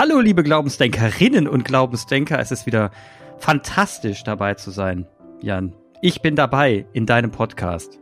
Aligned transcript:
Hallo, 0.00 0.20
liebe 0.20 0.44
Glaubensdenkerinnen 0.44 1.48
und 1.48 1.64
Glaubensdenker. 1.64 2.38
Es 2.38 2.52
ist 2.52 2.66
wieder 2.66 2.92
fantastisch 3.38 4.22
dabei 4.22 4.54
zu 4.54 4.70
sein, 4.70 5.08
Jan. 5.42 5.74
Ich 6.02 6.22
bin 6.22 6.36
dabei 6.36 6.86
in 6.92 7.04
deinem 7.04 7.32
Podcast. 7.32 7.98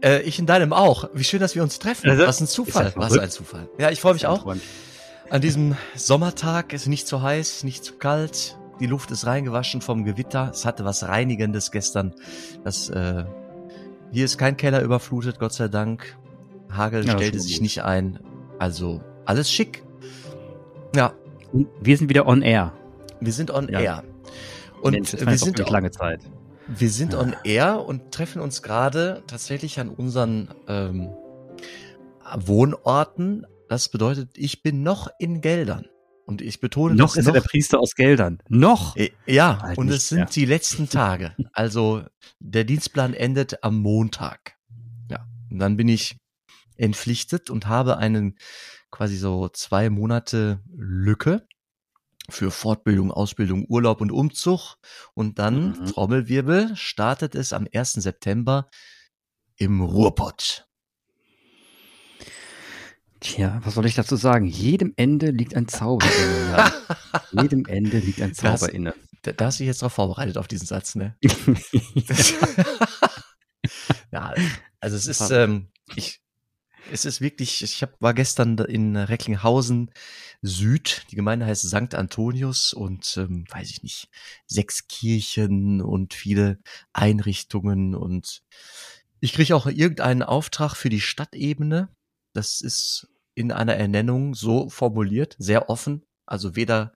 Äh, 0.00 0.20
ich 0.22 0.38
in 0.38 0.46
deinem 0.46 0.72
auch. 0.72 1.10
Wie 1.12 1.24
schön, 1.24 1.40
dass 1.40 1.56
wir 1.56 1.64
uns 1.64 1.80
treffen. 1.80 2.08
Also, 2.08 2.24
Was 2.24 2.40
ein 2.40 2.46
Zufall. 2.46 2.92
Was 2.94 3.18
ein 3.18 3.30
Zufall. 3.30 3.68
Ja, 3.78 3.90
ich 3.90 4.00
freue 4.00 4.12
mich 4.12 4.28
auch. 4.28 4.46
An 5.28 5.40
diesem 5.40 5.74
Sommertag 5.96 6.72
ist 6.72 6.86
nicht 6.86 7.08
zu 7.08 7.20
heiß, 7.20 7.64
nicht 7.64 7.82
zu 7.84 7.94
kalt. 7.94 8.56
Die 8.78 8.86
Luft 8.86 9.10
ist 9.10 9.26
reingewaschen 9.26 9.80
vom 9.80 10.04
Gewitter. 10.04 10.50
Es 10.52 10.64
hatte 10.64 10.84
was 10.84 11.02
Reinigendes 11.08 11.72
gestern. 11.72 12.14
Das, 12.62 12.90
äh, 12.90 13.24
hier 14.12 14.24
ist 14.24 14.38
kein 14.38 14.56
Keller 14.56 14.82
überflutet, 14.82 15.40
Gott 15.40 15.52
sei 15.52 15.66
Dank. 15.66 16.16
Hagel 16.70 17.04
Ja, 17.04 17.14
stellte 17.14 17.40
sich 17.40 17.54
gut. 17.54 17.62
nicht 17.62 17.82
ein. 17.82 18.20
Also 18.60 19.02
alles 19.24 19.50
schick. 19.50 19.82
Ja, 20.94 21.12
Und 21.52 21.68
wir 21.80 21.96
sind 21.96 22.08
wieder 22.08 22.26
on 22.26 22.42
air. 22.42 22.72
wir 23.20 23.32
sind 23.32 23.50
on 23.50 23.68
Ja. 23.68 23.80
air. 23.80 24.04
Und 24.80 24.92
Mensch, 24.92 25.12
wir 25.12 25.38
sind, 25.38 25.60
eine 25.60 25.70
lange 25.70 25.90
Zeit. 25.90 26.20
wir 26.66 26.90
sind 26.90 27.12
Ja. 27.12 27.20
on 27.20 27.36
air 27.44 27.84
und 27.86 28.10
treffen 28.12 28.40
uns 28.42 28.62
gerade 28.62 29.22
tatsächlich 29.26 29.78
an 29.80 29.88
unseren 29.90 30.48
ähm, 30.68 31.10
Wohnorten. 32.36 33.46
Das 33.68 33.88
bedeutet, 33.88 34.30
ich 34.36 34.62
bin 34.62 34.82
noch 34.82 35.08
in 35.18 35.40
Geldern. 35.40 35.86
Und 36.24 36.40
ich 36.40 36.60
betone 36.60 36.94
Noch 36.94 37.16
ist 37.16 37.26
er 37.26 37.32
der 37.32 37.40
Priester 37.40 37.80
aus 37.80 37.94
Geldern. 37.94 38.38
Noch? 38.48 38.96
Äh, 38.96 39.10
Ja, 39.26 39.58
Halt 39.60 39.76
und 39.76 39.88
es 39.90 40.08
sind 40.08 40.18
mehr. 40.18 40.26
die 40.26 40.44
letzten 40.44 40.88
Tage. 40.90 41.34
Also 41.52 42.02
der 42.38 42.64
Dienstplan 42.64 43.12
endet 43.12 43.62
am 43.64 43.78
Montag. 43.78 44.54
Ja, 45.10 45.26
und 45.50 45.58
dann 45.58 45.76
bin 45.76 45.88
ich 45.88 46.16
entpflichtet 46.82 47.48
und 47.50 47.66
habe 47.66 47.96
einen 47.98 48.36
quasi 48.90 49.16
so 49.16 49.48
zwei 49.48 49.88
Monate 49.90 50.60
Lücke 50.76 51.46
für 52.28 52.50
Fortbildung, 52.50 53.10
Ausbildung, 53.10 53.64
Urlaub 53.68 54.00
und 54.00 54.12
Umzug. 54.12 54.76
Und 55.14 55.38
dann, 55.38 55.70
Mhm. 55.80 55.86
Trommelwirbel, 55.86 56.76
startet 56.76 57.34
es 57.34 57.52
am 57.52 57.66
1. 57.72 58.00
September 58.02 58.68
im 59.56 59.80
Ruhrpott. 59.80 60.66
Tja, 63.20 63.60
was 63.64 63.74
soll 63.74 63.86
ich 63.86 63.94
dazu 63.94 64.16
sagen? 64.16 64.46
Jedem 64.46 64.92
Ende 64.96 65.30
liegt 65.30 65.54
ein 65.54 65.68
Zauber 65.68 66.06
inne. 66.06 66.72
Jedem 67.42 67.64
Ende 67.66 67.98
liegt 67.98 68.20
ein 68.20 68.34
Zauber 68.34 68.52
Das- 68.66 68.68
inne. 68.68 68.94
Da, 69.22 69.30
da 69.32 69.44
hast 69.46 69.60
du 69.60 69.62
dich 69.62 69.68
jetzt 69.68 69.82
drauf 69.82 69.92
vorbereitet, 69.92 70.36
auf 70.36 70.48
diesen 70.48 70.66
Satz, 70.66 70.96
ne? 70.96 71.16
Das- 72.08 72.34
ja, 74.12 74.34
also 74.80 74.96
es 74.96 75.06
ist, 75.06 75.30
ähm, 75.30 75.68
ich, 75.94 76.20
es 76.92 77.06
ist 77.06 77.20
wirklich, 77.20 77.62
ich 77.62 77.82
hab, 77.82 78.00
war 78.00 78.12
gestern 78.12 78.58
in 78.58 78.96
Recklinghausen 78.96 79.90
Süd, 80.42 81.06
die 81.10 81.16
Gemeinde 81.16 81.46
heißt 81.46 81.66
St. 81.66 81.94
Antonius 81.94 82.74
und 82.74 83.16
ähm, 83.16 83.44
weiß 83.50 83.70
ich 83.70 83.82
nicht, 83.82 84.08
sechs 84.46 84.86
Kirchen 84.88 85.80
und 85.80 86.12
viele 86.12 86.58
Einrichtungen 86.92 87.94
und 87.94 88.42
ich 89.20 89.32
kriege 89.32 89.56
auch 89.56 89.66
irgendeinen 89.66 90.22
Auftrag 90.22 90.76
für 90.76 90.88
die 90.88 91.00
Stadtebene. 91.00 91.88
Das 92.34 92.60
ist 92.60 93.08
in 93.34 93.52
einer 93.52 93.76
Ernennung 93.76 94.34
so 94.34 94.68
formuliert, 94.68 95.36
sehr 95.38 95.70
offen, 95.70 96.04
also 96.26 96.56
weder 96.56 96.92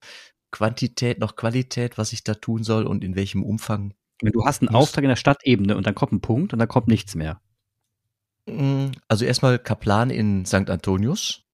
Quantität 0.51 1.21
noch 1.21 1.37
Qualität, 1.37 1.99
was 1.99 2.13
ich 2.13 2.25
da 2.25 2.35
tun 2.35 2.65
soll 2.65 2.85
und 2.85 3.03
in 3.03 3.17
welchem 3.17 3.43
Umfang 3.43 3.95
Wenn 4.21 4.33
du 4.33 4.45
hast 4.45 4.61
einen 4.61 4.75
Auftrag 4.75 5.05
in 5.05 5.09
der 5.09 5.17
Stadtebene 5.17 5.77
und 5.77 5.87
dann 5.87 5.95
kommt 5.95 6.13
ein 6.13 6.21
Punkt 6.21 6.53
und 6.53 6.59
dann 6.59 6.69
kommt 6.69 6.89
nichts 6.89 7.15
mehr. 7.15 7.41
Also 9.09 9.25
erstmal 9.25 9.59
Kaplan 9.59 10.11
in 10.11 10.47
St. 10.47 10.71
Antonius 10.71 11.47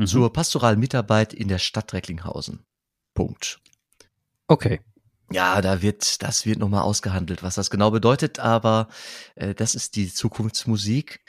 Mhm. 0.00 0.06
zur 0.06 0.32
pastoralen 0.32 0.80
Mitarbeit 0.80 1.34
in 1.34 1.48
der 1.48 1.58
Stadt 1.58 1.92
Recklinghausen. 1.92 2.64
Punkt. 3.14 3.60
Okay. 4.48 4.80
Ja, 5.30 5.60
da 5.60 5.82
wird, 5.82 6.22
das 6.22 6.46
wird 6.46 6.58
nochmal 6.58 6.82
ausgehandelt, 6.82 7.42
was 7.42 7.54
das 7.54 7.70
genau 7.70 7.90
bedeutet, 7.90 8.40
aber 8.40 8.88
äh, 9.36 9.54
das 9.54 9.74
ist 9.74 9.94
die 9.94 10.12
Zukunftsmusik. 10.12 11.20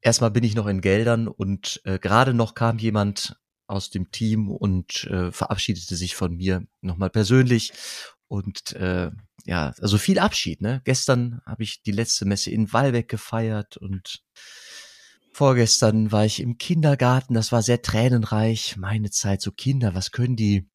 Erstmal 0.00 0.30
bin 0.30 0.44
ich 0.44 0.54
noch 0.54 0.66
in 0.66 0.80
Geldern 0.80 1.28
und 1.28 1.80
äh, 1.84 1.98
gerade 1.98 2.32
noch 2.34 2.54
kam 2.54 2.78
jemand 2.78 3.36
aus 3.66 3.90
dem 3.90 4.10
Team 4.12 4.50
und 4.50 5.04
äh, 5.04 5.32
verabschiedete 5.32 5.96
sich 5.96 6.14
von 6.14 6.36
mir 6.36 6.66
nochmal 6.80 7.10
persönlich. 7.10 7.72
Und 8.28 8.72
äh, 8.74 9.10
ja, 9.44 9.74
also 9.80 9.98
viel 9.98 10.18
Abschied, 10.18 10.62
ne? 10.62 10.80
Gestern 10.84 11.40
habe 11.44 11.62
ich 11.64 11.82
die 11.82 11.92
letzte 11.92 12.24
Messe 12.24 12.50
in 12.50 12.72
Wallbeck 12.72 13.08
gefeiert 13.08 13.76
und 13.76 14.22
vorgestern 15.34 16.12
war 16.12 16.24
ich 16.24 16.40
im 16.40 16.58
Kindergarten, 16.58 17.34
das 17.34 17.52
war 17.52 17.62
sehr 17.62 17.82
tränenreich. 17.82 18.76
Meine 18.76 19.10
Zeit, 19.10 19.42
so 19.42 19.50
Kinder, 19.52 19.94
was 19.94 20.10
können 20.12 20.36
die? 20.36 20.68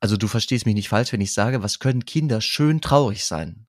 Also 0.00 0.16
du 0.16 0.28
verstehst 0.28 0.66
mich 0.66 0.74
nicht 0.74 0.88
falsch, 0.88 1.12
wenn 1.12 1.20
ich 1.20 1.32
sage, 1.32 1.62
was 1.62 1.78
können 1.78 2.04
Kinder 2.04 2.40
schön 2.40 2.80
traurig 2.80 3.24
sein? 3.24 3.66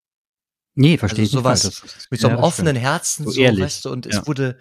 Nee, 0.75 0.97
verstehe 0.97 1.23
Also 1.23 1.29
ich 1.29 1.33
nicht. 1.33 1.39
sowas 1.43 1.61
falsch. 1.63 1.81
Das 1.81 1.95
ist- 1.97 2.11
Mit 2.11 2.19
so 2.19 2.27
ja, 2.27 2.33
einem 2.33 2.41
das 2.41 2.47
offenen 2.47 2.75
stimmt. 2.75 2.85
Herzen, 2.85 3.23
So 3.25 3.31
so, 3.31 3.41
ehrlich, 3.41 3.63
weißt 3.63 3.85
du, 3.85 3.91
und 3.91 4.05
ja. 4.05 4.19
es 4.19 4.27
wurde, 4.27 4.57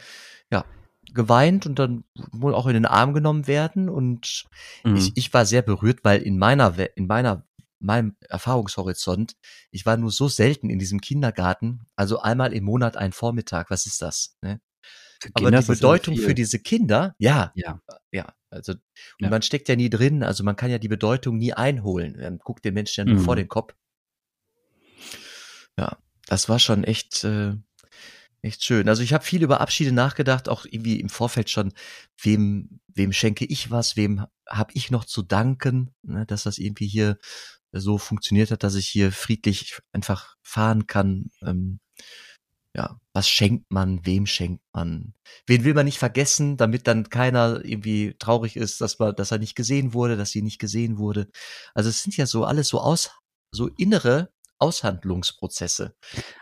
ja, 0.51 0.65
geweint 1.13 1.67
und 1.67 1.79
dann 1.79 2.05
wohl 2.33 2.55
auch 2.55 2.67
in 2.67 2.75
den 2.75 2.87
Arm 2.87 3.15
genommen 3.15 3.47
werden 3.47 3.89
und 3.89 4.45
Mhm. 4.85 4.97
ich, 4.97 5.13
ich 5.17 5.35
war 5.35 5.45
sehr 5.47 5.63
berührt, 5.63 6.01
weil 6.03 6.23
in 6.23 6.39
meiner, 6.39 6.75
in 6.97 7.07
meiner, 7.07 7.47
meinem 7.79 8.17
Erfahrungshorizont, 8.21 9.37
ich 9.71 9.87
war 9.87 9.97
nur 9.97 10.11
so 10.11 10.29
selten 10.29 10.71
in 10.71 10.79
diesem 10.79 11.01
Kindergarten, 11.01 11.87
also 11.97 12.21
einmal 12.21 12.53
im 12.53 12.65
Monat 12.65 12.97
ein 12.97 13.13
Vormittag, 13.13 13.71
was 13.71 13.87
ist 13.87 14.03
das? 14.03 14.37
Ne? 14.43 14.61
Aber 15.35 15.51
die 15.51 15.67
Bedeutung 15.67 16.17
für 16.17 16.35
diese 16.35 16.59
Kinder, 16.59 17.15
ja, 17.19 17.53
Ja. 17.55 17.81
ja, 18.13 18.33
also 18.51 18.73
und 18.73 18.81
Ja. 19.21 19.31
man 19.31 19.43
steckt 19.43 19.69
ja 19.69 19.77
nie 19.77 19.91
drin, 19.91 20.23
also 20.23 20.45
man 20.45 20.57
kann 20.57 20.71
ja 20.71 20.79
die 20.79 20.89
Bedeutung 20.89 21.39
nie 21.39 21.53
einholen. 21.53 22.17
Man 22.21 22.39
guckt 22.39 22.65
den 22.65 22.75
Menschen 22.75 23.01
ja 23.07 23.13
nur 23.13 23.21
Mhm. 23.21 23.25
vor 23.25 23.37
den 23.37 23.49
Kopf. 23.49 23.75
Ja, 25.79 25.99
das 26.27 26.49
war 26.49 26.59
schon 26.59 26.85
echt, 26.85 27.25
äh, 27.25 27.55
echt 28.43 28.65
schön. 28.65 28.89
Also 28.89 29.03
ich 29.03 29.13
habe 29.13 29.25
viel 29.25 29.43
über 29.43 29.61
Abschiede 29.61 29.93
nachgedacht, 29.93 30.49
auch 30.49 30.65
irgendwie 30.65 31.01
im 31.01 31.09
Vorfeld 31.09 31.51
schon, 31.51 31.73
wem, 32.23 32.81
wem 32.89 33.13
schenke 33.13 33.45
ich 33.45 33.71
was, 33.71 33.97
wem 33.97 34.27
habe 34.49 34.73
ich 34.75 34.91
noch 34.91 35.05
zu 35.05 35.23
danken, 35.23 35.95
ne, 36.03 36.25
dass 36.27 36.45
das 36.45 36.59
irgendwie 36.59 36.87
hier 36.87 37.19
so 37.81 37.99
funktioniert 37.99 38.51
hat, 38.51 38.63
dass 38.63 38.75
ich 38.75 38.89
hier 38.89 39.13
friedlich 39.13 39.79
einfach 39.93 40.37
fahren 40.43 40.87
kann. 40.87 41.31
Ähm, 41.43 41.81
ja, 42.77 43.01
was 43.15 43.29
schenkt 43.29 43.71
man, 43.71 44.05
wem 44.05 44.27
schenkt 44.27 44.63
man, 44.75 45.15
wen 45.47 45.65
will 45.65 45.73
man 45.73 45.87
nicht 45.87 45.99
vergessen, 45.99 46.59
damit 46.59 46.87
dann 46.87 47.09
keiner 47.09 47.65
irgendwie 47.65 48.15
traurig 48.19 48.57
ist, 48.57 48.83
dass 48.83 48.99
man, 48.99 49.17
dass 49.17 49.31
er 49.31 49.39
nicht 49.39 49.55
gesehen 49.55 49.95
wurde, 49.95 50.17
dass 50.19 50.31
sie 50.31 50.43
nicht 50.43 50.59
gesehen 50.59 50.99
wurde. 50.99 51.29
Also 51.75 51.89
es 51.89 52.03
sind 52.03 52.17
ja 52.19 52.27
so 52.27 52.45
alles 52.45 52.69
so 52.69 52.81
aus, 52.81 53.11
so 53.51 53.69
innere 53.79 54.31
Aushandlungsprozesse, 54.59 55.95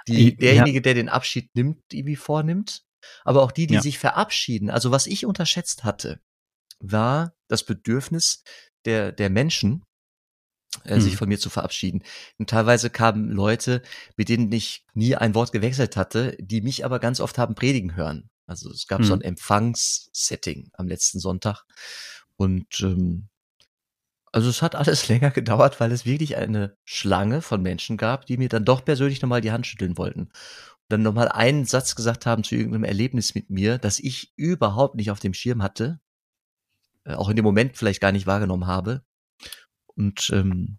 die 0.09 0.31
Ja. 0.31 0.37
derjenige, 0.37 0.83
der 0.83 0.95
den 0.95 1.09
Abschied 1.09 1.51
nimmt, 1.55 1.83
irgendwie 1.93 2.16
vornimmt, 2.16 2.84
aber 3.25 3.43
auch 3.43 3.53
die, 3.53 3.69
die 3.69 3.75
Ja. 3.75 3.81
sich 3.81 3.99
verabschieden. 3.99 4.71
Also 4.71 4.91
was 4.91 5.06
ich 5.06 5.27
unterschätzt 5.27 5.84
hatte, 5.84 6.21
war 6.81 7.34
das 7.49 7.65
Bedürfnis 7.65 8.43
der, 8.84 9.12
der 9.12 9.31
Menschen, 9.31 9.84
äh, 10.85 11.01
sich 11.01 11.15
Mhm. 11.15 11.19
von 11.19 11.29
mir 11.29 11.39
zu 11.39 11.51
verabschieden. 11.51 12.03
Und 12.39 12.51
teilweise 12.51 12.91
kamen 12.91 13.31
Leute, 13.31 13.83
mit 14.17 14.29
denen 14.29 14.51
ich 14.53 14.85
nie 14.95 15.15
ein 15.17 15.35
Wort 15.35 15.53
gewechselt 15.53 15.97
hatte, 15.97 16.37
die 16.41 16.61
mich 16.61 16.85
aber 16.85 16.99
ganz 16.99 17.21
oft 17.21 17.39
haben 17.39 17.55
predigen 17.55 17.97
hören. 17.97 18.31
Also 18.47 18.71
es 18.71 18.87
gab 18.87 19.05
so 19.05 19.15
Mhm. 19.15 19.21
ein 19.21 19.25
Empfangssetting 19.25 20.71
am 20.75 20.89
letzten 20.89 21.19
Sonntag. 21.21 21.65
Und 22.37 22.81
ähm, 22.81 23.29
also 24.33 24.49
es 24.51 24.63
hat 24.63 24.75
alles 24.75 25.09
länger 25.09 25.31
gedauert, 25.31 25.81
weil 25.81 25.93
es 25.93 26.05
wirklich 26.07 26.37
eine 26.37 26.77
Schlange 26.84 27.41
von 27.43 27.63
Menschen 27.63 27.97
gab, 27.97 28.27
die 28.27 28.37
mir 28.37 28.49
dann 28.49 28.65
doch 28.65 28.84
persönlich 28.84 29.23
nochmal 29.23 29.41
die 29.41 29.53
Hand 29.53 29.67
schütteln 29.67 29.97
wollten. 29.97 30.23
Und 30.23 30.31
dann 30.91 31.03
nochmal 31.03 31.29
einen 31.29 31.65
Satz 31.65 31.95
gesagt 31.95 32.27
haben 32.27 32.45
zu 32.45 32.54
irgendeinem 32.57 32.84
Erlebnis 32.84 33.34
mit 33.34 33.48
mir, 33.48 33.78
das 33.78 33.98
ich 34.01 34.33
überhaupt 34.37 34.97
nicht 34.97 35.10
auf 35.10 35.21
dem 35.21 35.33
Schirm 35.34 35.63
hatte, 35.63 36.01
äh, 37.04 37.15
auch 37.15 37.28
in 37.28 37.37
dem 37.37 37.45
Moment 37.45 37.77
vielleicht 37.77 38.01
gar 38.01 38.13
nicht 38.13 38.27
wahrgenommen 38.27 38.66
habe. 38.66 39.03
Und 39.97 40.31
ähm, 40.33 40.79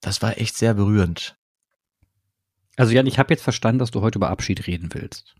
das 0.00 0.22
war 0.22 0.38
echt 0.38 0.56
sehr 0.56 0.74
berührend. 0.74 1.36
Also 2.76 2.92
Jan, 2.92 3.06
ich 3.06 3.18
habe 3.18 3.32
jetzt 3.32 3.42
verstanden, 3.42 3.78
dass 3.78 3.90
du 3.90 4.00
heute 4.00 4.18
über 4.18 4.30
Abschied 4.30 4.66
reden 4.66 4.88
willst. 4.94 5.34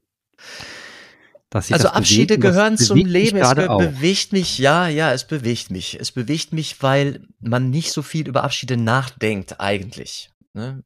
Also 1.52 1.88
Abschiede 1.88 2.38
bewegt 2.38 2.54
gehören 2.54 2.78
zum 2.78 2.98
Leben. 2.98 3.38
Es 3.38 3.54
be 3.54 3.70
auch. 3.70 3.78
bewegt 3.78 4.32
mich, 4.32 4.58
ja, 4.58 4.86
ja, 4.88 5.12
es 5.12 5.26
bewegt 5.26 5.70
mich. 5.70 5.98
Es 5.98 6.12
bewegt 6.12 6.52
mich, 6.52 6.80
weil 6.80 7.26
man 7.40 7.70
nicht 7.70 7.92
so 7.92 8.02
viel 8.02 8.28
über 8.28 8.44
Abschiede 8.44 8.76
nachdenkt 8.76 9.58
eigentlich. 9.58 10.30
Ne? 10.52 10.84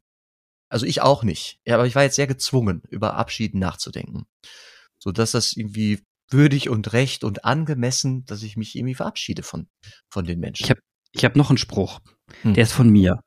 Also 0.70 0.86
ich 0.86 1.02
auch 1.02 1.22
nicht. 1.22 1.60
Ja, 1.66 1.74
aber 1.74 1.86
ich 1.86 1.94
war 1.94 2.02
jetzt 2.02 2.16
sehr 2.16 2.26
gezwungen, 2.26 2.82
über 2.88 3.14
Abschied 3.14 3.54
nachzudenken. 3.54 4.26
So 4.98 5.12
dass 5.12 5.32
das 5.32 5.52
irgendwie 5.52 6.02
würdig 6.30 6.70
und 6.70 6.94
recht 6.94 7.24
und 7.24 7.44
angemessen, 7.44 8.24
dass 8.24 8.42
ich 8.42 8.56
mich 8.56 8.74
irgendwie 8.74 8.94
verabschiede 8.94 9.42
von, 9.42 9.68
von 10.08 10.24
den 10.24 10.40
Menschen. 10.40 10.64
Ich 10.64 10.70
habe 10.70 10.80
ich 11.14 11.24
hab 11.24 11.36
noch 11.36 11.50
einen 11.50 11.58
Spruch. 11.58 12.00
Hm. 12.42 12.54
Der 12.54 12.64
ist 12.64 12.72
von 12.72 12.90
mir. 12.90 13.20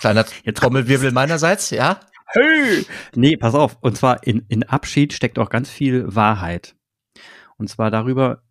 Kleiner 0.00 0.24
Trommelwirbel 0.54 1.12
meinerseits, 1.12 1.70
ja? 1.70 2.00
Hey! 2.26 2.86
Nee, 3.14 3.36
pass 3.36 3.54
auf. 3.54 3.78
Und 3.80 3.96
zwar 3.96 4.26
in, 4.26 4.44
in 4.48 4.62
Abschied 4.64 5.12
steckt 5.12 5.38
auch 5.38 5.50
ganz 5.50 5.70
viel 5.70 6.14
Wahrheit. 6.14 6.76
Und 7.56 7.68
zwar 7.68 7.90
darüber, 7.90 8.42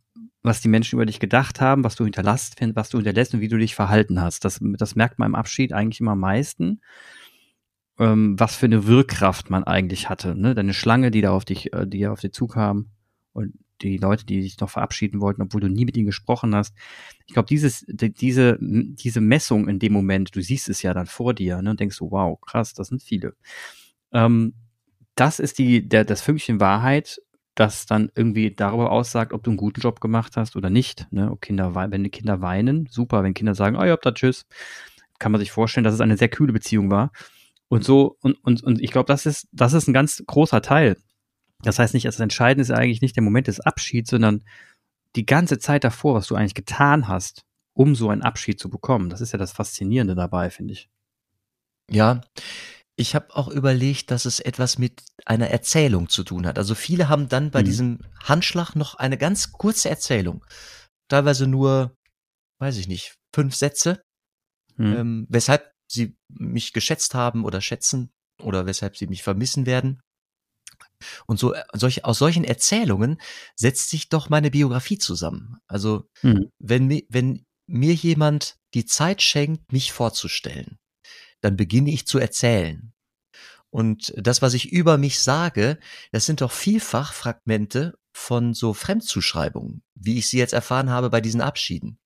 was 0.44 0.62
die 0.62 0.68
Menschen 0.68 0.96
über 0.96 1.06
dich 1.06 1.20
gedacht 1.20 1.62
haben, 1.62 1.84
was 1.84 1.96
du 1.96 2.04
hinterlässt, 2.04 2.56
was 2.74 2.90
du 2.90 2.98
hinterlässt 2.98 3.34
und 3.34 3.42
wie 3.42 3.48
du 3.48 3.58
dich 3.58 3.76
verhalten 3.76 4.22
hast. 4.22 4.46
Das, 4.46 4.60
das 4.62 4.96
merkt 4.96 5.20
man 5.20 5.30
im 5.30 5.36
Abschied 5.36 5.74
eigentlich 5.74 6.00
immer 6.00 6.12
am 6.12 6.20
meisten, 6.20 6.82
ähm, 8.00 8.40
was 8.40 8.56
für 8.56 8.66
eine 8.66 8.88
Wirkkraft 8.88 9.50
man 9.50 9.64
eigentlich 9.64 10.10
hatte. 10.10 10.36
Ne? 10.36 10.56
Deine 10.56 10.74
Schlange, 10.74 11.12
die 11.12 11.22
da 11.22 11.32
auf 11.32 11.46
dich, 11.46 11.74
äh, 11.74 11.88
die 11.88 12.08
auf 12.08 12.20
dich 12.20 12.34
zukam 12.34 12.92
und 13.34 13.54
die 13.82 13.98
Leute, 13.98 14.26
die 14.26 14.42
sich 14.42 14.60
noch 14.60 14.70
verabschieden 14.70 15.22
wollten, 15.22 15.42
obwohl 15.42 15.62
du 15.62 15.70
nie 15.70 15.86
mit 15.86 15.98
ihnen 15.98 16.06
gesprochen 16.06 16.56
hast. 16.56 16.76
Ich 17.26 17.34
glaube, 17.34 17.48
dieses, 17.48 17.86
die, 17.88 18.12
diese, 18.12 18.58
diese 18.60 19.22
Messung 19.22 19.68
in 19.68 19.80
dem 19.80 19.94
Moment, 19.94 20.36
du 20.36 20.42
siehst 20.42 20.70
es 20.70 20.82
ja 20.82 20.94
dann 20.94 21.06
vor 21.06 21.34
dir 21.34 21.62
ne, 21.62 21.72
und 21.72 21.80
denkst 21.80 21.98
so, 21.98 22.12
wow, 22.12 22.40
krass, 22.42 22.74
das 22.74 22.88
sind 22.88 23.02
viele. 23.02 23.36
Ähm, 24.12 24.54
das 25.16 25.40
ist 25.40 25.58
die, 25.58 25.88
der, 25.88 26.06
das 26.06 26.22
Fünkchen 26.22 26.60
Wahrheit, 26.60 27.22
das 27.56 27.88
dann 27.88 28.12
irgendwie 28.16 28.52
darüber 28.52 28.92
aussagt, 28.92 29.34
ob 29.34 29.44
du 29.44 29.50
einen 29.50 29.58
guten 29.58 29.82
Job 29.82 30.00
gemacht 30.00 30.38
hast 30.38 30.56
oder 30.56 30.70
nicht. 30.70 31.08
Ne? 31.12 31.32
Ob 31.32 31.42
Kinder, 31.42 31.74
wenn 31.74 32.04
die 32.04 32.12
Kinder 32.12 32.42
weinen, 32.42 32.88
super. 32.90 33.24
Wenn 33.24 33.34
Kinder 33.34 33.56
sagen, 33.56 33.76
oh 33.78 33.84
ja, 33.84 33.98
da 33.98 34.12
tschüss, 34.12 34.46
kann 35.18 35.32
man 35.32 35.40
sich 35.40 35.52
vorstellen, 35.52 35.84
dass 35.84 35.96
es 35.96 36.02
eine 36.02 36.18
sehr 36.18 36.30
kühle 36.30 36.54
Beziehung 36.54 36.92
war. 36.92 37.12
Und 37.68 37.84
so, 37.84 38.18
und, 38.22 38.38
und, 38.44 38.64
und 38.64 38.82
ich 38.82 38.92
glaube, 38.92 39.08
das 39.08 39.26
ist, 39.26 39.48
das 39.52 39.74
ist 39.74 39.88
ein 39.88 39.94
ganz 39.94 40.24
großer 40.26 40.62
Teil. 40.62 40.98
Das 41.64 41.80
heißt 41.80 41.94
nicht, 41.94 42.06
das 42.06 42.20
Entscheidende 42.20 42.62
ist 42.62 42.72
eigentlich 42.72 43.02
nicht 43.02 43.16
der 43.16 43.24
Moment 43.24 43.48
des 43.48 43.60
Abschieds, 43.60 44.10
sondern 44.10 44.44
die 45.16 45.26
ganze 45.26 45.58
Zeit 45.58 45.84
davor, 45.84 46.16
was 46.16 46.28
du 46.28 46.36
eigentlich 46.36 46.54
getan 46.54 47.08
hast, 47.08 47.42
um 47.74 47.96
so 47.96 48.10
einen 48.10 48.22
Abschied 48.22 48.60
zu 48.60 48.70
bekommen. 48.70 49.10
Das 49.10 49.22
ist 49.22 49.32
ja 49.32 49.40
das 49.40 49.52
Faszinierende 49.52 50.16
dabei, 50.16 50.50
finde 50.50 50.74
ich. 50.74 50.90
Ja, 51.90 52.22
ich 53.00 53.16
habe 53.16 53.36
auch 53.36 53.48
überlegt, 53.48 54.12
dass 54.12 54.26
es 54.26 54.40
etwas 54.40 54.78
mit 54.78 55.04
einer 55.26 55.50
Erzählung 55.50 56.10
zu 56.10 56.24
tun 56.24 56.48
hat. 56.48 56.58
Also 56.58 56.76
viele 56.76 57.10
haben 57.10 57.30
dann 57.30 57.52
bei 57.52 57.62
mhm. 57.62 57.66
diesem 57.66 58.00
Handschlag 58.24 58.76
noch 58.76 58.96
eine 58.96 59.18
ganz 59.18 59.52
kurze 59.52 59.90
Erzählung. 59.90 60.44
Teilweise 61.08 61.48
nur, 61.48 61.96
weiß 62.60 62.78
ich 62.78 62.88
nicht, 62.88 63.16
fünf 63.34 63.56
Sätze, 63.56 64.02
mhm. 64.76 64.96
ähm, 64.96 65.28
weshalb 65.30 65.72
sie 65.90 66.16
mich 66.28 66.74
geschätzt 66.74 67.14
haben 67.14 67.46
oder 67.46 67.62
schätzen 67.62 68.10
oder 68.42 68.66
weshalb 68.66 68.98
sie 68.98 69.08
mich 69.08 69.24
vermissen 69.24 69.66
werden. 69.66 70.02
Und 71.26 71.40
so 71.40 71.54
solch, 71.74 72.06
aus 72.06 72.18
solchen 72.18 72.44
Erzählungen 72.44 73.22
setzt 73.56 73.90
sich 73.90 74.10
doch 74.10 74.30
meine 74.30 74.52
Biografie 74.52 74.98
zusammen. 74.98 75.58
Also 75.68 76.10
mhm. 76.22 76.52
wenn, 76.60 76.90
wenn 77.10 77.46
mir 77.68 77.94
jemand 77.94 78.58
die 78.74 78.86
Zeit 78.86 79.22
schenkt, 79.22 79.72
mich 79.72 79.92
vorzustellen, 79.92 80.80
dann 81.42 81.56
beginne 81.56 81.92
ich 81.92 82.08
zu 82.08 82.18
erzählen. 82.18 82.94
Und 83.70 84.14
das, 84.18 84.42
was 84.42 84.54
ich 84.54 84.72
über 84.72 84.98
mich 84.98 85.20
sage, 85.20 85.78
das 86.12 86.26
sind 86.26 86.42
doch 86.42 86.52
vielfach 86.52 87.14
Fragmente 87.14 87.98
von 88.14 88.54
so 88.54 88.74
Fremdzuschreibungen, 88.74 89.84
wie 89.94 90.18
ich 90.18 90.28
sie 90.28 90.38
jetzt 90.38 90.54
erfahren 90.54 90.90
habe 90.90 91.10
bei 91.10 91.22
diesen 91.22 91.42
Abschieden. 91.42 92.00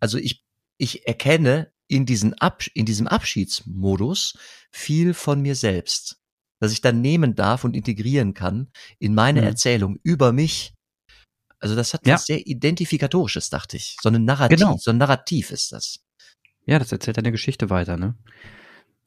Also 0.00 0.18
ich, 0.18 0.44
ich 0.78 1.06
erkenne 1.06 1.72
in, 1.86 2.04
diesen 2.04 2.34
Ab, 2.34 2.64
in 2.74 2.84
diesem 2.84 3.06
Abschiedsmodus 3.06 4.36
viel 4.70 5.14
von 5.14 5.40
mir 5.40 5.54
selbst, 5.54 6.21
dass 6.62 6.70
ich 6.70 6.80
dann 6.80 7.00
nehmen 7.00 7.34
darf 7.34 7.64
und 7.64 7.74
integrieren 7.74 8.34
kann 8.34 8.68
in 9.00 9.16
meine 9.16 9.40
mhm. 9.40 9.48
Erzählung 9.48 9.98
über 10.04 10.32
mich. 10.32 10.74
Also 11.58 11.74
das 11.74 11.92
hat 11.92 12.06
ja. 12.06 12.14
was 12.14 12.26
sehr 12.26 12.46
Identifikatorisches, 12.46 13.50
dachte 13.50 13.76
ich. 13.76 13.96
So 14.00 14.10
ein 14.10 14.24
Narrativ, 14.24 14.60
genau. 14.60 14.76
so 14.76 14.92
ein 14.92 14.96
Narrativ 14.96 15.50
ist 15.50 15.72
das. 15.72 16.04
Ja, 16.64 16.78
das 16.78 16.92
erzählt 16.92 17.18
eine 17.18 17.32
Geschichte 17.32 17.68
weiter, 17.68 17.96
ne? 17.96 18.14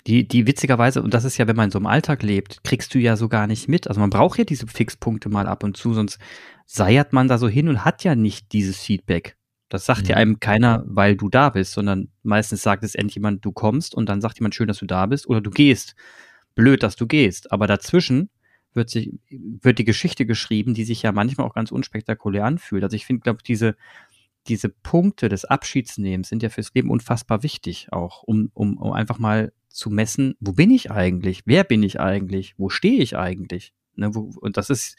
Die, 0.06 0.28
die 0.28 0.46
witzigerweise, 0.48 1.02
und 1.02 1.14
das 1.14 1.24
ist 1.24 1.38
ja, 1.38 1.48
wenn 1.48 1.56
man 1.56 1.72
so 1.72 1.80
im 1.80 1.88
Alltag 1.88 2.24
lebt, 2.24 2.62
kriegst 2.66 2.94
du 2.94 3.00
ja 3.00 3.16
so 3.16 3.30
gar 3.30 3.48
nicht 3.48 3.70
mit. 3.70 3.88
Also 3.88 4.02
man 4.02 4.10
braucht 4.10 4.38
ja 4.38 4.44
diese 4.44 4.68
Fixpunkte 4.68 5.30
mal 5.30 5.48
ab 5.48 5.64
und 5.64 5.78
zu, 5.78 5.94
sonst 5.94 6.20
seiert 6.66 7.14
man 7.14 7.30
da 7.30 7.38
so 7.38 7.48
hin 7.48 7.70
und 7.70 7.86
hat 7.86 8.04
ja 8.04 8.16
nicht 8.16 8.52
dieses 8.52 8.82
Feedback. 8.82 9.38
Das 9.70 9.86
sagt 9.86 10.04
mhm. 10.04 10.08
ja 10.10 10.18
einem 10.18 10.42
keiner, 10.42 10.84
weil 10.88 11.16
du 11.16 11.30
da 11.30 11.52
bist, 11.52 11.72
sondern 11.72 12.10
meistens 12.22 12.64
sagt 12.64 12.84
es 12.84 12.96
endlich 12.96 13.16
jemand, 13.16 13.46
du 13.46 13.54
kommst 13.54 13.96
und 13.96 14.10
dann 14.10 14.20
sagt 14.20 14.40
jemand 14.40 14.56
schön, 14.56 14.68
dass 14.68 14.80
du 14.80 14.86
da 14.86 15.06
bist 15.06 15.28
oder 15.28 15.40
du 15.40 15.52
gehst. 15.52 15.96
Blöd, 16.56 16.84
dass 16.84 16.96
du 16.96 17.06
gehst. 17.06 17.52
Aber 17.52 17.68
dazwischen 17.68 18.30
wird 18.74 18.90
sich, 18.90 19.12
wird 19.30 19.80
die 19.80 19.86
Geschichte 19.86 20.26
geschrieben, 20.26 20.74
die 20.74 20.84
sich 20.84 21.02
ja 21.02 21.12
manchmal 21.12 21.48
auch 21.48 21.54
ganz 21.54 21.72
unspektakulär 21.72 22.46
anfühlt. 22.46 22.84
Also 22.84 22.96
ich 22.96 23.06
finde, 23.06 23.22
glaube 23.22 23.40
diese, 23.46 23.76
diese 24.48 24.70
Punkte 24.70 25.30
des 25.30 25.46
Abschiedsnehmens 25.46 26.30
sind 26.30 26.44
ja 26.44 26.50
fürs 26.50 26.74
Leben 26.74 26.90
unfassbar 26.90 27.44
wichtig 27.44 27.88
auch, 27.92 28.24
um, 28.24 28.52
um, 28.54 28.78
um 28.78 28.92
einfach 28.92 29.18
mal 29.18 29.52
zu 29.70 29.90
messen, 29.90 30.36
wo 30.40 30.54
bin 30.54 30.72
ich 30.72 30.92
eigentlich? 30.92 31.44
Wer 31.46 31.64
bin 31.64 31.84
ich 31.84 32.00
eigentlich? 32.00 32.56
Wo 32.58 32.70
stehe 32.70 33.02
ich 33.02 33.18
eigentlich? 33.18 33.74
Ne, 33.96 34.14
wo, 34.14 34.32
und 34.40 34.58
das 34.58 34.70
ist, 34.70 34.98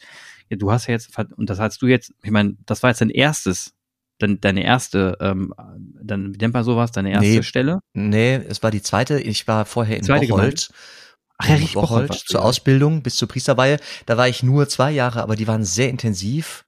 ja, 0.49 0.57
du 0.57 0.71
hast 0.71 0.87
ja 0.87 0.93
jetzt, 0.93 1.17
und 1.35 1.49
das 1.49 1.59
hast 1.59 1.81
du 1.81 1.87
jetzt, 1.87 2.13
ich 2.23 2.31
meine, 2.31 2.57
das 2.65 2.83
war 2.83 2.89
jetzt 2.89 3.01
dein 3.01 3.09
erstes, 3.09 3.75
dein, 4.17 4.41
deine 4.41 4.63
erste, 4.63 5.17
ähm, 5.19 5.53
dann, 6.01 6.33
wie 6.33 6.37
nennt 6.37 6.53
man 6.53 6.63
sowas, 6.63 6.91
deine 6.91 7.11
erste 7.11 7.27
nee, 7.27 7.43
Stelle? 7.43 7.79
Nee, 7.93 8.35
es 8.35 8.61
war 8.63 8.71
die 8.71 8.81
zweite, 8.81 9.19
ich 9.19 9.47
war 9.47 9.65
vorher 9.65 9.97
in 9.97 10.03
zweite 10.03 10.27
Bocholt. 10.27 10.69
Ach 11.37 11.49
ja, 11.49 11.57
Bocholt, 11.57 12.07
Bocholt 12.07 12.13
zur 12.13 12.43
Ausbildung 12.43 13.03
bis 13.03 13.15
zur 13.15 13.27
Priesterweihe. 13.27 13.79
Da 14.05 14.17
war 14.17 14.27
ich 14.27 14.43
nur 14.43 14.67
zwei 14.69 14.91
Jahre, 14.91 15.21
aber 15.21 15.35
die 15.35 15.47
waren 15.47 15.63
sehr 15.63 15.89
intensiv. 15.89 16.65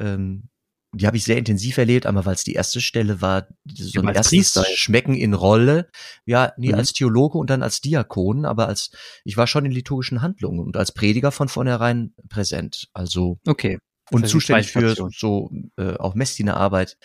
Ähm, 0.00 0.48
die 0.92 1.06
habe 1.06 1.18
ich 1.18 1.24
sehr 1.24 1.36
intensiv 1.36 1.76
erlebt, 1.76 2.06
einmal 2.06 2.24
weil 2.24 2.34
es 2.34 2.44
die 2.44 2.54
erste 2.54 2.80
Stelle 2.80 3.20
war, 3.20 3.46
so 3.66 4.00
ein 4.00 4.08
erstes 4.08 4.30
Priester. 4.30 4.64
Schmecken 4.74 5.14
in 5.14 5.34
Rolle. 5.34 5.90
Ja, 6.24 6.52
nie 6.56 6.68
mhm. 6.68 6.76
als 6.76 6.94
Theologe 6.94 7.36
und 7.36 7.50
dann 7.50 7.62
als 7.62 7.80
Diakon, 7.80 8.46
aber 8.46 8.68
als 8.68 8.90
ich 9.24 9.36
war 9.36 9.46
schon 9.46 9.66
in 9.66 9.72
liturgischen 9.72 10.22
Handlungen 10.22 10.60
und 10.60 10.76
als 10.76 10.92
Prediger 10.92 11.30
von 11.30 11.48
vornherein 11.48 12.14
präsent. 12.28 12.88
Also 12.94 13.38
okay. 13.46 13.78
Und 14.10 14.26
zuständig 14.26 14.72
für 14.72 14.96
so 15.14 15.50
äh, 15.76 15.94
auch 15.96 16.14
Messdienerarbeit. 16.14 16.96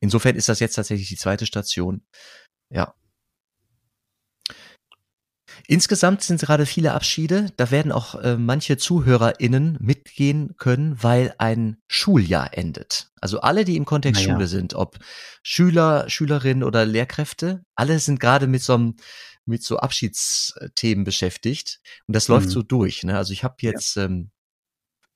Insofern 0.00 0.34
ist 0.34 0.48
das 0.48 0.60
jetzt 0.60 0.74
tatsächlich 0.74 1.08
die 1.08 1.16
zweite 1.16 1.44
Station. 1.44 2.02
Ja. 2.70 2.94
Insgesamt 5.70 6.22
sind 6.22 6.40
gerade 6.40 6.64
viele 6.64 6.94
Abschiede. 6.94 7.52
Da 7.58 7.70
werden 7.70 7.92
auch 7.92 8.14
äh, 8.14 8.38
manche 8.38 8.78
ZuhörerInnen 8.78 9.76
mitgehen 9.82 10.56
können, 10.56 10.96
weil 11.02 11.34
ein 11.36 11.76
Schuljahr 11.88 12.56
endet. 12.56 13.10
Also 13.20 13.42
alle, 13.42 13.66
die 13.66 13.76
im 13.76 13.84
Kontext 13.84 14.22
naja. 14.22 14.32
Schule 14.32 14.46
sind, 14.46 14.72
ob 14.72 14.98
Schüler, 15.42 16.08
Schülerinnen 16.08 16.64
oder 16.64 16.86
Lehrkräfte, 16.86 17.66
alle 17.74 17.98
sind 17.98 18.18
gerade 18.18 18.46
mit 18.46 18.62
so 18.62 18.72
einem 18.74 18.96
mit 19.44 19.62
so 19.62 19.76
Abschiedsthemen 19.76 21.04
beschäftigt 21.04 21.80
und 22.06 22.16
das 22.16 22.28
mhm. 22.28 22.36
läuft 22.36 22.48
so 22.48 22.62
durch. 22.62 23.02
Ne? 23.02 23.18
Also 23.18 23.34
ich 23.34 23.44
habe 23.44 23.56
jetzt 23.60 23.96
ja. 23.96 24.06
ähm, 24.06 24.30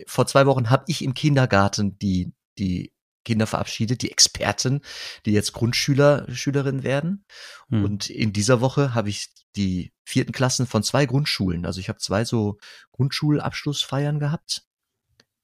vor 0.07 0.27
zwei 0.27 0.45
Wochen 0.45 0.69
habe 0.69 0.85
ich 0.89 1.03
im 1.03 1.15
Kindergarten 1.15 1.99
die 1.99 2.35
die 2.59 2.93
Kinder 3.25 3.47
verabschiedet, 3.47 4.03
die 4.03 4.11
Experten, 4.11 4.81
die 5.27 5.33
jetzt 5.33 5.53
Grundschüler, 5.53 6.27
Schülerinnen 6.33 6.83
werden. 6.83 7.25
Hm. 7.69 7.85
Und 7.85 8.11
in 8.11 8.33
dieser 8.33 8.61
Woche 8.61 8.95
habe 8.95 9.09
ich 9.09 9.29
die 9.57 9.93
vierten 10.05 10.33
Klassen 10.33 10.67
von 10.67 10.83
zwei 10.83 11.07
Grundschulen. 11.07 11.67
Also 11.67 11.81
ich 11.81 11.89
habe 11.89 11.99
zwei 11.99 12.25
so 12.25 12.59
Grundschulabschlussfeiern 12.93 14.19
gehabt, 14.19 14.65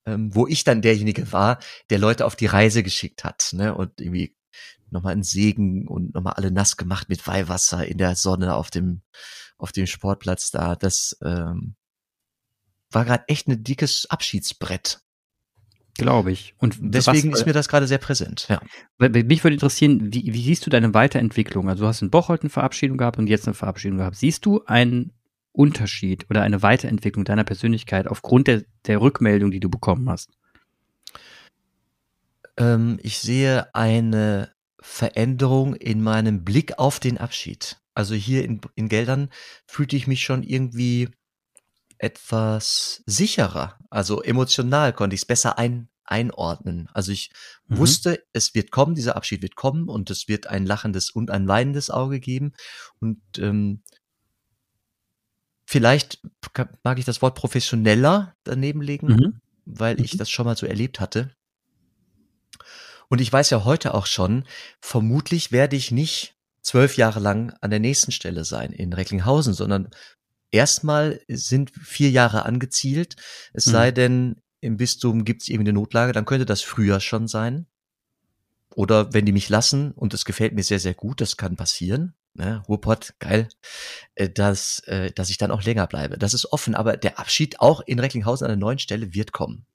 ähm, 0.07 0.35
wo 0.35 0.47
ich 0.47 0.65
dann 0.65 0.83
derjenige 0.83 1.33
war, 1.33 1.59
der 1.91 1.99
Leute 1.99 2.25
auf 2.27 2.37
die 2.37 2.47
Reise 2.47 2.83
geschickt 2.83 3.25
hat, 3.25 3.51
ne? 3.53 3.75
Und 3.75 4.01
irgendwie 4.01 4.35
nochmal 4.91 5.13
einen 5.13 5.23
Segen 5.23 5.87
und 5.87 6.15
nochmal 6.15 6.35
alle 6.35 6.51
nass 6.51 6.77
gemacht 6.77 7.09
mit 7.09 7.27
Weihwasser 7.27 7.87
in 7.87 7.99
der 7.99 8.17
Sonne 8.17 8.55
auf 8.55 8.71
dem, 8.71 9.03
auf 9.59 9.73
dem 9.73 9.87
Sportplatz 9.87 10.51
da. 10.51 10.77
Das 10.77 11.17
ähm, 11.23 11.77
war 12.91 13.05
gerade 13.05 13.25
echt 13.29 13.49
ein 13.49 13.63
dickes 13.63 14.07
Abschiedsbrett. 14.09 15.01
Glaube 15.99 16.31
ich. 16.31 16.55
Und 16.59 16.77
deswegen 16.81 17.33
was, 17.33 17.41
ist 17.41 17.47
mir 17.47 17.53
das 17.53 17.69
gerade 17.69 17.89
sehr 17.89 17.99
präsent. 17.99 18.47
Ja. 18.49 18.61
Mich 18.99 19.43
würde 19.43 19.55
interessieren, 19.55 20.15
wie, 20.15 20.33
wie 20.33 20.43
siehst 20.43 20.65
du 20.65 20.71
deine 20.71 20.95
Weiterentwicklung? 20.95 21.69
Also 21.69 21.83
du 21.83 21.89
hast 21.89 22.03
in 22.03 22.11
Bocholt 22.11 22.43
eine 22.43 22.51
Verabschiedung 22.51 22.99
gehabt 22.99 23.19
und 23.19 23.27
jetzt 23.27 23.49
eine 23.49 23.55
Verabschiedung 23.55 23.99
gehabt. 23.99 24.17
Siehst 24.17 24.47
du 24.47 24.63
einen 24.65 25.13
Unterschied 25.51 26.27
oder 26.31 26.43
eine 26.43 26.63
Weiterentwicklung 26.63 27.25
deiner 27.25 27.43
Persönlichkeit 27.43 28.07
aufgrund 28.07 28.47
der, 28.47 28.63
der 28.87 29.01
Rückmeldung, 29.01 29.51
die 29.51 29.59
du 29.59 29.69
bekommen 29.69 30.09
hast? 30.09 30.31
Ähm, 32.57 33.01
ich 33.03 33.19
sehe 33.19 33.75
eine 33.75 34.53
Veränderung 34.81 35.75
in 35.75 36.01
meinem 36.01 36.45
Blick 36.45 36.79
auf 36.79 37.01
den 37.01 37.19
Abschied. 37.19 37.77
Also 37.95 38.15
hier 38.15 38.45
in, 38.45 38.61
in 38.77 38.89
Geldern 38.89 39.31
fühlte 39.67 39.97
ich 39.97 40.07
mich 40.07 40.23
schon 40.23 40.45
irgendwie 40.45 41.09
etwas 41.99 43.03
sicherer. 43.07 43.78
Also 43.91 44.23
emotional 44.23 44.93
konnte 44.93 45.15
ich 45.15 45.23
es 45.23 45.27
besser 45.27 45.59
ein, 45.59 45.89
einordnen. 46.05 46.89
Also 46.93 47.13
ich 47.13 47.31
mhm. 47.67 47.79
wusste, 47.79 48.25
es 48.33 48.55
wird 48.55 48.71
kommen, 48.71 48.95
dieser 48.95 49.17
Abschied 49.17 49.43
wird 49.43 49.57
kommen 49.57 49.89
und 49.89 50.11
es 50.11 50.29
wird 50.29 50.47
ein 50.47 50.67
lachendes 50.67 51.11
und 51.11 51.31
ein 51.31 51.47
weinendes 51.49 51.91
Auge 51.91 52.21
geben. 52.21 52.53
Und 53.01 53.21
ähm, 53.39 53.83
vielleicht 55.67 56.21
mag 56.83 56.99
ich 56.99 57.05
das 57.05 57.23
Wort 57.23 57.35
professioneller 57.35 58.35
daneben 58.45 58.83
legen, 58.83 59.09
mhm. 59.09 59.41
weil 59.65 60.01
ich 60.01 60.15
mhm. 60.15 60.19
das 60.19 60.31
schon 60.31 60.47
mal 60.47 60.57
so 60.57 60.67
erlebt 60.67 61.01
hatte. 61.01 61.31
Und 63.09 63.21
ich 63.21 63.33
weiß 63.33 63.51
ja 63.51 63.65
heute 63.65 63.95
auch 63.95 64.07
schon, 64.07 64.45
vermutlich 64.81 65.51
werde 65.53 65.77
ich 65.77 65.91
nicht 65.91 66.37
zwölf 66.61 66.97
Jahre 66.99 67.21
lang 67.21 67.55
an 67.61 67.71
der 67.71 67.81
nächsten 67.81 68.13
Stelle 68.13 68.45
sein 68.45 68.73
in 68.73 68.93
Recklinghausen, 68.93 69.55
sondern 69.55 69.89
erstmal 70.51 71.21
sind 71.29 71.71
vier 71.71 72.11
Jahre 72.11 72.45
angezielt. 72.45 73.17
Es 73.53 73.67
mhm. 73.67 73.71
sei 73.71 73.91
denn, 73.91 74.37
im 74.61 74.77
Bistum 74.77 75.25
gibt 75.25 75.43
es 75.43 75.49
irgendwie 75.49 75.71
eine 75.71 75.79
Notlage, 75.79 76.13
dann 76.13 76.25
könnte 76.25 76.47
das 76.47 76.63
früher 76.63 77.01
schon 77.01 77.29
sein. 77.29 77.67
oder 78.75 79.13
wenn 79.13 79.27
die 79.27 79.33
mich 79.33 79.49
lassen 79.49 79.93
und 79.93 80.15
es 80.15 80.25
gefällt 80.25 80.55
mir 80.55 80.63
sehr, 80.63 80.79
sehr 80.79 80.95
gut, 80.95 81.21
das 81.21 81.37
kann 81.37 81.57
passieren, 81.57 82.15
ne, 82.35 82.63
Ruhrpott, 82.69 83.15
geil, 83.19 83.49
äh, 84.15 84.29
dass, 84.29 84.81
äh, 84.87 85.11
dass 85.13 85.31
ich 85.31 85.39
dann 85.39 85.51
auch 85.51 85.63
länger 85.63 85.87
bleibe. 85.87 86.19
Das 86.19 86.35
ist 86.35 86.53
offen, 86.53 86.75
aber 86.75 86.97
der 86.97 87.19
Abschied 87.19 87.61
auch 87.61 87.81
in 87.81 87.99
Recklinghausen 87.99 88.45
an 88.45 88.51
der 88.51 88.57
neuen 88.57 88.79
Stelle 88.79 89.15
wird 89.15 89.33
kommen. 89.33 89.67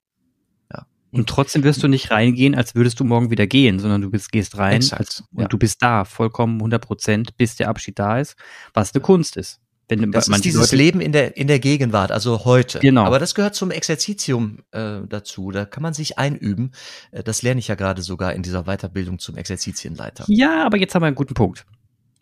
Und 1.14 1.28
trotzdem 1.28 1.62
wirst 1.62 1.80
du 1.80 1.86
nicht 1.86 2.10
reingehen, 2.10 2.56
als 2.56 2.74
würdest 2.74 2.98
du 2.98 3.04
morgen 3.04 3.30
wieder 3.30 3.46
gehen, 3.46 3.78
sondern 3.78 4.00
du 4.00 4.10
bist, 4.10 4.32
gehst 4.32 4.58
rein 4.58 4.84
als, 4.90 5.22
und 5.32 5.42
ja. 5.42 5.48
du 5.48 5.58
bist 5.58 5.80
da, 5.80 6.04
vollkommen 6.04 6.56
100 6.56 6.84
Prozent, 6.84 7.36
bis 7.36 7.54
der 7.54 7.68
Abschied 7.68 8.00
da 8.00 8.18
ist, 8.18 8.34
was 8.72 8.92
eine 8.92 9.00
Kunst 9.00 9.36
ist. 9.36 9.60
Wenn 10.00 10.12
das 10.12 10.28
ist 10.28 10.44
dieses 10.44 10.72
Leute 10.72 10.76
Leben 10.76 11.00
in 11.00 11.12
der, 11.12 11.36
in 11.36 11.46
der 11.46 11.58
Gegenwart, 11.58 12.12
also 12.12 12.44
heute. 12.44 12.80
Genau. 12.80 13.04
Aber 13.04 13.18
das 13.18 13.34
gehört 13.34 13.54
zum 13.54 13.70
Exerzitium 13.70 14.60
äh, 14.72 15.00
dazu. 15.08 15.50
Da 15.50 15.64
kann 15.64 15.82
man 15.82 15.94
sich 15.94 16.18
einüben. 16.18 16.72
Äh, 17.10 17.22
das 17.22 17.42
lerne 17.42 17.60
ich 17.60 17.68
ja 17.68 17.74
gerade 17.74 18.02
sogar 18.02 18.32
in 18.32 18.42
dieser 18.42 18.64
Weiterbildung 18.64 19.18
zum 19.18 19.36
Exerzitienleiter. 19.36 20.24
Ja, 20.28 20.64
aber 20.64 20.78
jetzt 20.78 20.94
haben 20.94 21.02
wir 21.02 21.06
einen 21.06 21.16
guten 21.16 21.34
Punkt. 21.34 21.66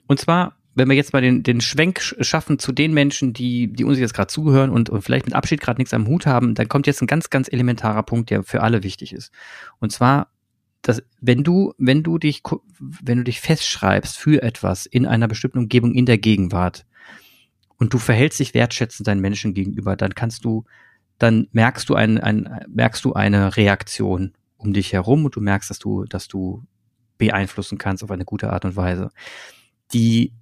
Und 0.06 0.20
zwar, 0.20 0.56
wenn 0.74 0.88
wir 0.88 0.96
jetzt 0.96 1.12
mal 1.12 1.22
den, 1.22 1.42
den 1.42 1.60
Schwenk 1.60 2.00
schaffen 2.20 2.58
zu 2.58 2.72
den 2.72 2.94
Menschen, 2.94 3.32
die, 3.32 3.72
die 3.72 3.84
uns 3.84 3.98
jetzt 3.98 4.14
gerade 4.14 4.28
zuhören 4.28 4.70
und, 4.70 4.90
und 4.90 5.02
vielleicht 5.02 5.26
mit 5.26 5.34
Abschied 5.34 5.60
gerade 5.60 5.80
nichts 5.80 5.94
am 5.94 6.06
Hut 6.06 6.26
haben, 6.26 6.54
dann 6.54 6.68
kommt 6.68 6.86
jetzt 6.86 7.02
ein 7.02 7.06
ganz, 7.06 7.30
ganz 7.30 7.48
elementarer 7.50 8.02
Punkt, 8.02 8.30
der 8.30 8.42
für 8.42 8.62
alle 8.62 8.82
wichtig 8.82 9.12
ist. 9.12 9.32
Und 9.80 9.92
zwar, 9.92 10.28
dass, 10.82 11.02
wenn 11.20 11.44
du, 11.44 11.74
wenn 11.78 12.02
du 12.02 12.18
dich, 12.18 12.42
wenn 12.80 13.18
du 13.18 13.24
dich 13.24 13.40
festschreibst 13.40 14.18
für 14.18 14.42
etwas 14.42 14.86
in 14.86 15.06
einer 15.06 15.28
bestimmten 15.28 15.58
Umgebung 15.58 15.94
in 15.94 16.06
der 16.06 16.18
Gegenwart, 16.18 16.84
und 17.82 17.92
du 17.92 17.98
verhältst 17.98 18.38
dich 18.38 18.54
wertschätzend 18.54 19.08
deinen 19.08 19.20
Menschen 19.20 19.54
gegenüber, 19.54 19.96
dann 19.96 20.14
kannst 20.14 20.44
du, 20.44 20.64
dann 21.18 21.48
merkst 21.50 21.88
du 21.88 21.96
ein, 21.96 22.16
ein, 22.18 22.64
merkst 22.68 23.04
du 23.04 23.14
eine 23.14 23.56
Reaktion 23.56 24.34
um 24.56 24.72
dich 24.72 24.92
herum 24.92 25.24
und 25.24 25.34
du 25.34 25.40
merkst, 25.40 25.68
dass 25.68 25.80
du, 25.80 26.04
dass 26.04 26.28
du 26.28 26.62
beeinflussen 27.18 27.78
kannst 27.78 28.04
auf 28.04 28.12
eine 28.12 28.24
gute 28.24 28.52
Art 28.52 28.64
und 28.64 28.76
Weise. 28.76 29.10
Die, 29.92 30.32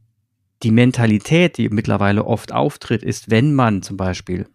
die 0.62 0.70
Mentalität, 0.70 1.56
die 1.56 1.70
mittlerweile 1.70 2.26
oft 2.26 2.52
auftritt, 2.52 3.02
ist, 3.02 3.30
wenn 3.30 3.54
man 3.54 3.80
zum 3.80 3.96
Beispiel 3.96 4.46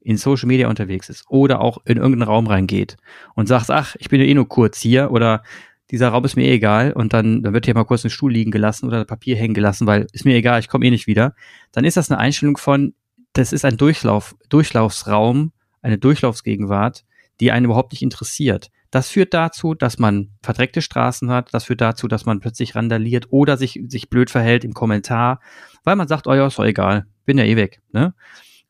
in 0.00 0.16
Social 0.16 0.48
Media 0.48 0.68
unterwegs 0.68 1.08
ist 1.08 1.24
oder 1.28 1.60
auch 1.60 1.78
in 1.84 1.98
irgendeinen 1.98 2.28
Raum 2.28 2.48
reingeht 2.48 2.96
und 3.36 3.46
sagt, 3.46 3.70
ach, 3.70 3.94
ich 4.00 4.08
bin 4.08 4.20
ja 4.20 4.26
eh 4.26 4.34
nur 4.34 4.48
kurz 4.48 4.80
hier 4.80 5.12
oder 5.12 5.44
dieser 5.92 6.08
Raum 6.08 6.24
ist 6.24 6.36
mir 6.36 6.46
eh 6.46 6.54
egal 6.54 6.92
und 6.92 7.12
dann, 7.12 7.42
dann 7.42 7.52
wird 7.52 7.66
hier 7.66 7.74
mal 7.74 7.84
kurz 7.84 8.02
ein 8.02 8.10
Stuhl 8.10 8.32
liegen 8.32 8.50
gelassen 8.50 8.86
oder 8.86 9.04
Papier 9.04 9.36
hängen 9.36 9.52
gelassen, 9.52 9.86
weil 9.86 10.06
ist 10.12 10.24
mir 10.24 10.34
egal, 10.34 10.58
ich 10.58 10.68
komme 10.68 10.86
eh 10.86 10.90
nicht 10.90 11.06
wieder, 11.06 11.34
dann 11.70 11.84
ist 11.84 11.98
das 11.98 12.10
eine 12.10 12.18
Einstellung 12.18 12.56
von, 12.56 12.94
das 13.34 13.52
ist 13.52 13.66
ein 13.66 13.76
Durchlauf, 13.76 14.34
Durchlaufsraum, 14.48 15.52
eine 15.82 15.98
Durchlaufsgegenwart, 15.98 17.04
die 17.40 17.52
einen 17.52 17.66
überhaupt 17.66 17.92
nicht 17.92 18.02
interessiert. 18.02 18.70
Das 18.90 19.10
führt 19.10 19.34
dazu, 19.34 19.74
dass 19.74 19.98
man 19.98 20.30
verdreckte 20.42 20.80
Straßen 20.80 21.30
hat, 21.30 21.52
das 21.52 21.64
führt 21.64 21.82
dazu, 21.82 22.08
dass 22.08 22.24
man 22.24 22.40
plötzlich 22.40 22.74
randaliert 22.74 23.26
oder 23.28 23.58
sich, 23.58 23.78
sich 23.88 24.08
blöd 24.08 24.30
verhält 24.30 24.64
im 24.64 24.72
Kommentar, 24.72 25.40
weil 25.84 25.96
man 25.96 26.08
sagt, 26.08 26.26
oh 26.26 26.34
ja, 26.34 26.46
ist 26.46 26.58
doch 26.58 26.64
egal, 26.64 27.06
bin 27.26 27.36
ja 27.36 27.44
eh 27.44 27.56
weg, 27.56 27.82
ne? 27.92 28.14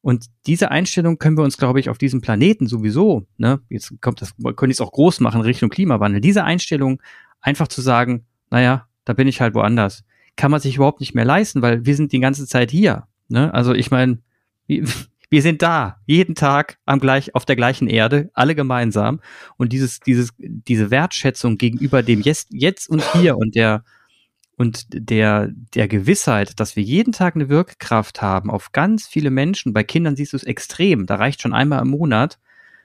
Und 0.03 0.27
diese 0.47 0.71
Einstellung 0.71 1.19
können 1.19 1.39
wir 1.39 1.45
uns, 1.45 1.57
glaube 1.57 1.81
ich, 1.81 1.89
auf 1.89 1.97
diesem 1.97 2.21
Planeten 2.21 2.67
sowieso, 2.67 3.27
ne, 3.39 3.61
jetzt 3.69 3.95
kommt 4.01 4.21
das, 4.21 4.35
können 4.57 4.71
ich 4.71 4.77
es 4.77 4.81
auch 4.81 4.93
groß 4.93 5.21
machen 5.21 5.41
Richtung 5.41 5.71
Klimawandel, 5.71 6.21
diese 6.21 6.45
Einstellung 6.45 7.01
einfach 7.41 7.69
zu 7.69 7.81
sagen, 7.81 8.27
naja, 8.51 8.89
da 9.05 9.13
bin 9.13 9.29
ich 9.29 9.41
halt 9.41 9.55
woanders, 9.55 10.05
kann 10.37 10.51
man 10.51 10.61
sich 10.61 10.77
überhaupt 10.77 11.01
nicht 11.01 11.15
mehr 11.15 11.25
leisten, 11.25 11.63
weil 11.63 11.87
wir 11.87 11.95
sind 11.95 12.13
die 12.13 12.21
ganze 12.21 12.47
Zeit 12.47 12.71
hier. 12.71 13.07
Ne? 13.29 13.55
Also 13.55 13.75
ich 13.75 13.91
meine, 13.91 14.19
wir 14.67 15.43
sind 15.43 15.63
da, 15.63 15.97
jeden 16.05 16.35
Tag 16.35 16.79
am 16.85 16.99
gleich, 16.99 17.35
auf 17.35 17.45
der 17.45 17.57
gleichen 17.57 17.89
Erde, 17.89 18.31
alle 18.35 18.55
gemeinsam. 18.55 19.21
Und 19.57 19.73
dieses, 19.73 20.01
dieses, 20.01 20.31
diese 20.39 20.91
Wertschätzung 20.91 21.59
gegenüber 21.59 22.03
dem 22.03 22.21
Jetzt, 22.21 22.49
Jetzt 22.51 22.91
und 22.91 23.03
Hier 23.13 23.39
und 23.39 23.55
der, 23.55 23.85
und 24.57 24.87
der, 24.91 25.51
der 25.75 25.89
Gewissheit, 25.89 26.61
dass 26.61 26.77
wir 26.77 26.83
jeden 26.83 27.13
Tag 27.13 27.35
eine 27.35 27.49
Wirkkraft 27.49 28.23
haben 28.23 28.51
auf 28.51 28.73
ganz 28.73 29.07
viele 29.07 29.31
Menschen, 29.31 29.73
bei 29.73 29.83
Kindern 29.83 30.17
siehst 30.17 30.33
du 30.33 30.37
es 30.37 30.45
extrem, 30.45 31.07
da 31.07 31.17
reicht 31.17 31.41
schon 31.41 31.55
einmal 31.55 31.83
im 31.83 31.89
Monat, 31.89 32.39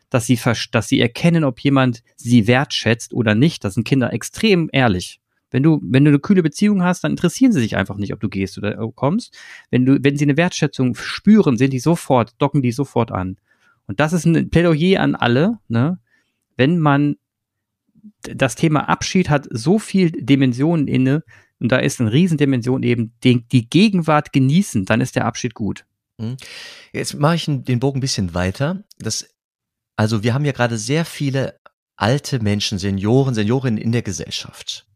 dass 0.09 0.25
sie, 0.25 0.39
dass 0.71 0.88
sie 0.88 1.00
erkennen, 1.00 1.43
ob 1.43 1.59
jemand 1.59 2.03
sie 2.15 2.47
wertschätzt 2.47 3.13
oder 3.13 3.36
nicht. 3.36 3.63
Das 3.63 3.74
sind 3.74 3.86
Kinder 3.86 4.13
extrem 4.13 4.69
ehrlich. 4.71 5.19
Wenn 5.50 5.63
du, 5.63 5.79
wenn 5.81 6.03
du 6.03 6.12
eine 6.12 6.19
kühle 6.19 6.43
Beziehung 6.43 6.83
hast, 6.83 7.03
dann 7.03 7.12
interessieren 7.12 7.51
sie 7.51 7.62
sich 7.62 7.77
einfach 7.77 7.97
nicht, 7.97 8.13
ob 8.13 8.19
du 8.19 8.29
gehst 8.29 8.57
oder 8.57 8.75
kommst. 8.95 9.38
Wenn 9.69 9.86
du, 9.86 9.97
wenn 10.03 10.17
sie 10.17 10.25
eine 10.25 10.38
Wertschätzung 10.38 10.95
spüren, 10.95 11.57
sind 11.57 11.71
die 11.71 11.79
sofort, 11.79 12.33
docken 12.38 12.62
die 12.62 12.71
sofort 12.71 13.12
an. 13.12 13.38
Und 13.86 14.00
das 14.00 14.13
ist 14.13 14.25
ein 14.25 14.50
Plädoyer 14.50 15.01
an 15.01 15.15
alle, 15.15 15.59
ne? 15.67 16.00
Wenn 16.57 16.79
man 16.79 17.15
das 18.21 18.55
Thema 18.55 18.89
Abschied 18.89 19.29
hat 19.29 19.47
so 19.50 19.79
viel 19.79 20.12
Dimensionen 20.12 20.88
inne, 20.88 21.24
und 21.60 21.72
da 21.72 21.78
ist 21.78 22.00
eine 22.00 22.12
Riesendimension 22.12 22.84
eben 22.84 23.14
die, 23.24 23.48
die 23.48 23.70
Gegenwart 23.70 24.32
genießen, 24.32 24.86
dann 24.86 25.02
ist 25.02 25.16
der 25.16 25.26
Abschied 25.26 25.54
gut. 25.54 25.86
Mhm. 26.18 26.38
Jetzt 26.94 27.16
mache 27.16 27.36
ich 27.36 27.46
den 27.46 27.80
Bogen 27.80 27.98
ein 27.98 28.02
bisschen 28.02 28.34
weiter. 28.34 28.84
Das, 28.98 29.28
also 29.96 30.24
wir 30.24 30.34
haben 30.34 30.46
ja 30.46 30.52
gerade 30.52 30.78
sehr 30.78 31.06
viele 31.06 31.60
alte 31.96 32.40
Menschen, 32.40 32.78
Senioren, 32.78 33.34
Seniorinnen 33.34 33.82
in 33.82 33.92
der 33.92 34.04
Gesellschaft. 34.04 34.88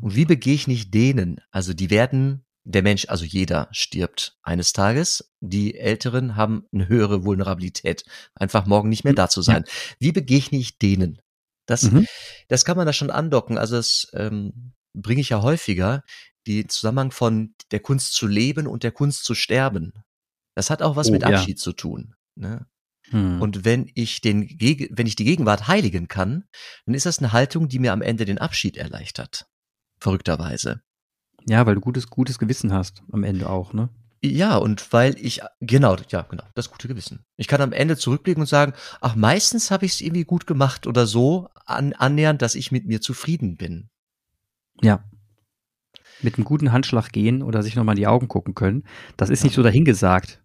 Und 0.00 0.16
wie 0.16 0.24
begegne 0.24 0.72
ich 0.72 0.90
denen? 0.90 1.40
Also 1.50 1.74
die 1.74 1.90
werden, 1.90 2.44
der 2.64 2.82
Mensch, 2.82 3.06
also 3.08 3.24
jeder 3.24 3.68
stirbt 3.72 4.38
eines 4.42 4.72
Tages. 4.72 5.30
Die 5.40 5.76
Älteren 5.76 6.34
haben 6.34 6.64
eine 6.72 6.88
höhere 6.88 7.24
Vulnerabilität, 7.24 8.04
einfach 8.34 8.66
morgen 8.66 8.88
nicht 8.88 9.04
mehr 9.04 9.12
da 9.12 9.28
zu 9.28 9.42
sein. 9.42 9.64
Wie 9.98 10.12
begegne 10.12 10.58
ich 10.58 10.78
denen? 10.78 11.20
Das, 11.66 11.82
mhm. 11.82 12.06
das 12.48 12.64
kann 12.64 12.76
man 12.76 12.86
da 12.86 12.92
schon 12.92 13.10
andocken. 13.10 13.58
Also 13.58 13.76
das 13.76 14.08
ähm, 14.14 14.72
bringe 14.96 15.20
ich 15.20 15.30
ja 15.30 15.42
häufiger, 15.42 16.02
die 16.46 16.66
Zusammenhang 16.66 17.10
von 17.10 17.54
der 17.70 17.80
Kunst 17.80 18.14
zu 18.14 18.26
leben 18.26 18.66
und 18.66 18.82
der 18.82 18.92
Kunst 18.92 19.24
zu 19.24 19.34
sterben. 19.34 19.92
Das 20.54 20.70
hat 20.70 20.82
auch 20.82 20.96
was 20.96 21.08
oh, 21.08 21.12
mit 21.12 21.24
Abschied 21.24 21.58
ja. 21.58 21.62
zu 21.62 21.72
tun. 21.72 22.14
Ne? 22.34 22.66
Hm. 23.10 23.40
Und 23.40 23.64
wenn 23.64 23.90
ich 23.94 24.20
den, 24.20 24.48
wenn 24.48 25.06
ich 25.06 25.16
die 25.16 25.24
Gegenwart 25.24 25.68
heiligen 25.68 26.08
kann, 26.08 26.44
dann 26.86 26.94
ist 26.94 27.06
das 27.06 27.18
eine 27.18 27.32
Haltung, 27.32 27.68
die 27.68 27.78
mir 27.78 27.92
am 27.92 28.02
Ende 28.02 28.24
den 28.24 28.38
Abschied 28.38 28.76
erleichtert. 28.76 29.46
Verrückterweise. 30.00 30.82
Ja, 31.48 31.64
weil 31.66 31.76
du 31.76 31.80
gutes, 31.80 32.08
gutes 32.08 32.38
Gewissen 32.38 32.72
hast 32.72 33.02
am 33.12 33.22
Ende 33.22 33.48
auch, 33.48 33.72
ne? 33.72 33.88
Ja, 34.24 34.56
und 34.56 34.92
weil 34.92 35.14
ich, 35.18 35.40
genau, 35.60 35.96
ja, 36.08 36.22
genau, 36.22 36.42
das 36.54 36.70
gute 36.70 36.88
Gewissen. 36.88 37.24
Ich 37.36 37.46
kann 37.46 37.60
am 37.60 37.72
Ende 37.72 37.96
zurückblicken 37.96 38.40
und 38.40 38.48
sagen, 38.48 38.72
ach, 39.00 39.14
meistens 39.14 39.70
habe 39.70 39.86
ich 39.86 39.92
es 39.92 40.00
irgendwie 40.00 40.24
gut 40.24 40.46
gemacht 40.46 40.86
oder 40.86 41.06
so 41.06 41.48
an, 41.66 41.92
annähernd, 41.92 42.42
dass 42.42 42.54
ich 42.54 42.72
mit 42.72 42.86
mir 42.86 43.00
zufrieden 43.00 43.56
bin. 43.56 43.90
Ja. 44.82 45.04
Mit 46.22 46.36
einem 46.36 46.44
guten 46.44 46.72
Handschlag 46.72 47.12
gehen 47.12 47.42
oder 47.42 47.62
sich 47.62 47.76
nochmal 47.76 47.94
in 47.94 48.00
die 48.00 48.06
Augen 48.06 48.28
gucken 48.28 48.54
können. 48.54 48.84
Das 49.16 49.30
ist 49.30 49.40
ja. 49.40 49.46
nicht 49.46 49.54
so 49.54 49.62
dahingesagt. 49.62 50.42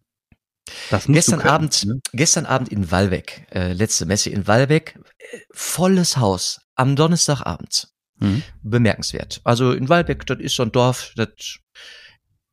Das 0.89 1.07
gestern 1.07 1.39
können, 1.39 1.53
Abend, 1.53 1.85
ne? 1.85 1.99
gestern 2.13 2.45
Abend 2.45 2.69
in 2.69 2.91
Walbeck, 2.91 3.47
äh, 3.51 3.73
letzte 3.73 4.05
Messe 4.05 4.29
in 4.29 4.47
Walbeck, 4.47 4.99
äh, 5.17 5.39
volles 5.51 6.17
Haus 6.17 6.61
am 6.75 6.95
Donnerstagabend. 6.95 7.89
Mhm. 8.19 8.43
Bemerkenswert. 8.61 9.41
Also 9.43 9.71
in 9.71 9.89
Walbeck, 9.89 10.25
das 10.27 10.39
ist 10.39 10.55
so 10.55 10.63
ein 10.63 10.71
Dorf, 10.71 11.13
das 11.15 11.59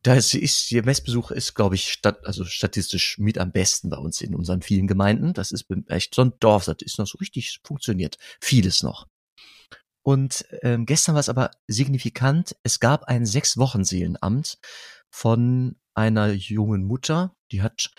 da 0.01 0.13
ist, 0.13 0.33
ist 0.33 0.71
der 0.71 0.85
Messbesuch 0.85 1.31
ist, 1.31 1.55
glaube 1.55 1.75
ich, 1.75 1.91
stat, 1.91 2.25
also 2.25 2.45
statistisch 2.45 3.17
mit 3.17 3.37
am 3.37 3.51
besten 3.51 3.89
bei 3.89 3.97
uns 3.97 4.21
in 4.21 4.33
unseren 4.33 4.61
vielen 4.61 4.87
Gemeinden. 4.87 5.33
Das 5.33 5.51
ist 5.51 5.65
echt 5.87 6.15
so 6.15 6.23
ein 6.23 6.33
Dorf, 6.39 6.65
das 6.65 6.77
ist 6.79 6.99
noch 6.99 7.07
so 7.07 7.17
richtig 7.17 7.59
funktioniert. 7.63 8.17
Vieles 8.39 8.81
noch. 8.81 9.07
Und 10.01 10.45
ähm, 10.61 10.85
gestern 10.85 11.15
war 11.15 11.19
es 11.19 11.29
aber 11.29 11.51
signifikant, 11.67 12.55
es 12.63 12.79
gab 12.79 13.05
ein 13.05 13.25
Sechs-Wochen-Seelenamt 13.25 14.57
von 15.09 15.75
einer 15.93 16.31
jungen 16.31 16.85
Mutter, 16.85 17.35
die 17.51 17.61
hat 17.61 17.91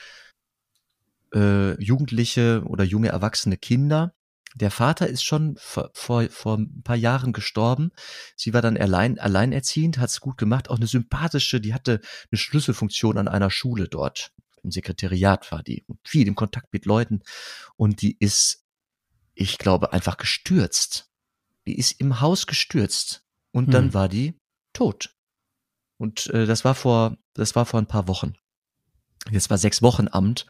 äh, 1.35 1.81
jugendliche 1.83 2.63
oder 2.67 2.85
junge 2.85 3.09
erwachsene 3.09 3.57
Kinder. 3.57 4.15
Der 4.57 4.71
Vater 4.71 5.07
ist 5.07 5.23
schon 5.23 5.57
vor, 5.59 5.91
vor, 5.95 6.29
vor 6.29 6.59
ein 6.59 6.83
paar 6.83 6.97
Jahren 6.97 7.33
gestorben. 7.33 7.93
Sie 8.35 8.53
war 8.53 8.63
dann 8.63 8.77
allein, 8.77 9.19
alleinerziehend, 9.19 9.99
hat 9.99 10.11
es 10.11 10.21
gut 10.21 10.39
gemacht. 10.39 10.71
Auch 10.71 10.77
eine 10.77 10.89
sympathische, 10.89 11.61
die 11.61 11.73
hatte 11.73 12.01
eine 12.31 12.39
Schlüsselfunktion 12.39 13.17
an 13.17 13.29
einer 13.29 13.51
Schule 13.51 13.87
dort. 13.89 14.33
Im 14.63 14.73
Sekretariat 14.73 15.53
war 15.53 15.63
die 15.63 15.85
viel 16.05 16.27
im 16.27 16.35
Kontakt 16.35 16.73
mit 16.73 16.85
Leuten. 16.85 17.23
Und 17.77 18.03
die 18.03 18.17
ist, 18.19 18.65
ich 19.35 19.57
glaube, 19.59 19.93
einfach 19.93 20.17
gestürzt. 20.17 21.10
Die 21.67 21.79
ist 21.79 22.01
im 22.01 22.21
Haus 22.21 22.47
gestürzt. 22.47 23.23
Und 23.53 23.67
hm. 23.67 23.73
dann 23.73 23.95
war 23.95 24.09
die 24.09 24.39
tot. 24.73 25.15
Und 25.99 26.29
äh, 26.29 26.47
das 26.47 26.65
war 26.65 26.75
vor, 26.75 27.17
das 27.35 27.55
war 27.55 27.67
vor 27.67 27.81
ein 27.81 27.87
paar 27.87 28.09
Wochen. 28.09 28.35
Jetzt 29.31 29.51
war 29.51 29.59
sechs 29.59 29.83
Wochen 29.83 30.09
Amt 30.09 30.47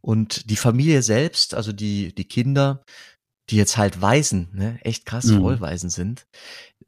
und 0.00 0.48
die 0.48 0.56
Familie 0.56 1.02
selbst, 1.02 1.54
also 1.54 1.72
die 1.72 2.14
die 2.14 2.26
Kinder, 2.26 2.84
die 3.50 3.56
jetzt 3.56 3.76
halt 3.76 4.00
Waisen, 4.00 4.48
ne, 4.52 4.78
echt 4.82 5.06
krass 5.06 5.24
mhm. 5.24 5.40
Vollwaisen 5.40 5.90
sind. 5.90 6.26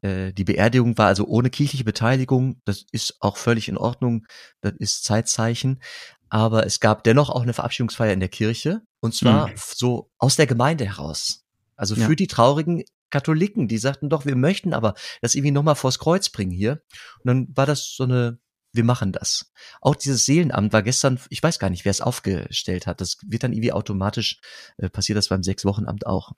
Äh, 0.01 0.33
die 0.33 0.45
Beerdigung 0.45 0.97
war 0.97 1.09
also 1.09 1.27
ohne 1.27 1.51
kirchliche 1.51 1.85
Beteiligung. 1.85 2.61
Das 2.65 2.85
ist 2.93 3.17
auch 3.21 3.37
völlig 3.37 3.69
in 3.69 3.77
Ordnung. 3.77 4.27
Das 4.61 4.75
ist 4.79 5.03
Zeitzeichen. 5.03 5.81
Aber 6.29 6.67
es 6.67 6.79
gab 6.79 7.05
dennoch 7.05 7.31
auch 7.31 7.43
eine 7.43 7.53
Verabschiedungsfeier 7.53 8.13
in 8.13 8.21
der 8.21 8.29
Kirche 8.29 8.83
und 9.01 9.15
zwar 9.15 9.49
mhm. 9.49 9.55
so 9.57 10.11
aus 10.19 10.37
der 10.37 10.47
Gemeinde 10.47 10.85
heraus. 10.87 11.45
Also 11.77 11.97
für 11.97 12.03
ja. 12.03 12.15
die 12.15 12.27
Traurigen 12.29 12.85
Katholiken, 13.15 13.69
die 13.69 13.79
sagten 13.79 14.11
doch, 14.11 14.27
wir 14.27 14.35
möchten 14.35 14.75
aber 14.75 14.95
das 15.21 15.37
irgendwie 15.37 15.53
nochmal 15.53 15.77
vors 15.77 16.01
Kreuz 16.01 16.31
bringen 16.31 16.51
hier. 16.51 16.83
Und 17.21 17.27
dann 17.27 17.49
war 17.55 17.65
das 17.65 17.95
so 17.95 18.03
eine, 18.03 18.41
wir 18.73 18.83
machen 18.83 19.13
das. 19.13 19.53
Auch 19.81 19.95
dieses 19.95 20.27
Seelenamt 20.27 20.73
war 20.73 20.83
gestern, 20.83 21.21
ich 21.31 21.41
weiß 21.41 21.61
gar 21.61 21.71
nicht, 21.71 21.85
wer 21.85 21.93
es 21.93 22.01
aufgestellt 22.01 22.89
hat. 22.89 23.01
Das 23.01 23.19
wird 23.25 23.45
dann 23.45 23.53
irgendwie 23.53 23.71
automatisch, 23.71 24.41
äh, 24.79 24.91
passiert 24.91 25.17
das 25.17 25.29
beim 25.29 25.45
Sechs-Wochen-Amt 25.45 26.07
auch. 26.07 26.33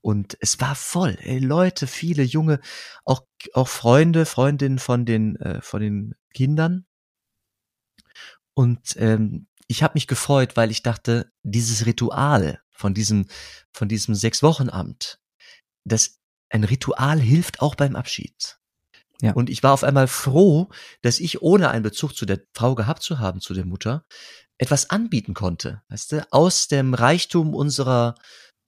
Und 0.00 0.36
es 0.38 0.60
war 0.60 0.76
voll, 0.76 1.18
ey, 1.22 1.40
Leute, 1.40 1.88
viele 1.88 2.22
junge, 2.22 2.60
auch, 3.04 3.22
auch 3.52 3.66
Freunde, 3.66 4.24
Freundinnen 4.24 4.78
von 4.78 5.04
den, 5.04 5.34
äh, 5.36 5.60
von 5.60 5.80
den 5.80 6.14
Kindern. 6.32 6.86
Und 8.54 8.94
ähm, 8.96 9.48
ich 9.66 9.82
habe 9.82 9.94
mich 9.94 10.06
gefreut, 10.06 10.56
weil 10.56 10.70
ich 10.70 10.84
dachte, 10.84 11.32
dieses 11.42 11.84
Ritual 11.84 12.60
von 12.70 12.94
diesem, 12.94 13.26
von 13.72 13.88
diesem 13.88 14.14
Sechs-Wochen-Amt, 14.14 15.18
das 15.84 16.18
ein 16.50 16.64
Ritual 16.64 17.20
hilft 17.20 17.60
auch 17.60 17.74
beim 17.74 17.96
Abschied. 17.96 18.58
Ja. 19.22 19.32
Und 19.32 19.48
ich 19.48 19.62
war 19.62 19.72
auf 19.72 19.84
einmal 19.84 20.08
froh, 20.08 20.68
dass 21.00 21.20
ich 21.20 21.42
ohne 21.42 21.70
einen 21.70 21.84
Bezug 21.84 22.14
zu 22.14 22.26
der 22.26 22.40
Frau 22.54 22.74
gehabt 22.74 23.02
zu 23.02 23.18
haben, 23.20 23.40
zu 23.40 23.54
der 23.54 23.64
Mutter, 23.64 24.04
etwas 24.58 24.90
anbieten 24.90 25.32
konnte, 25.32 25.82
weißt 25.88 26.12
du, 26.12 26.26
aus 26.32 26.68
dem 26.68 26.94
Reichtum 26.94 27.54
unserer, 27.54 28.16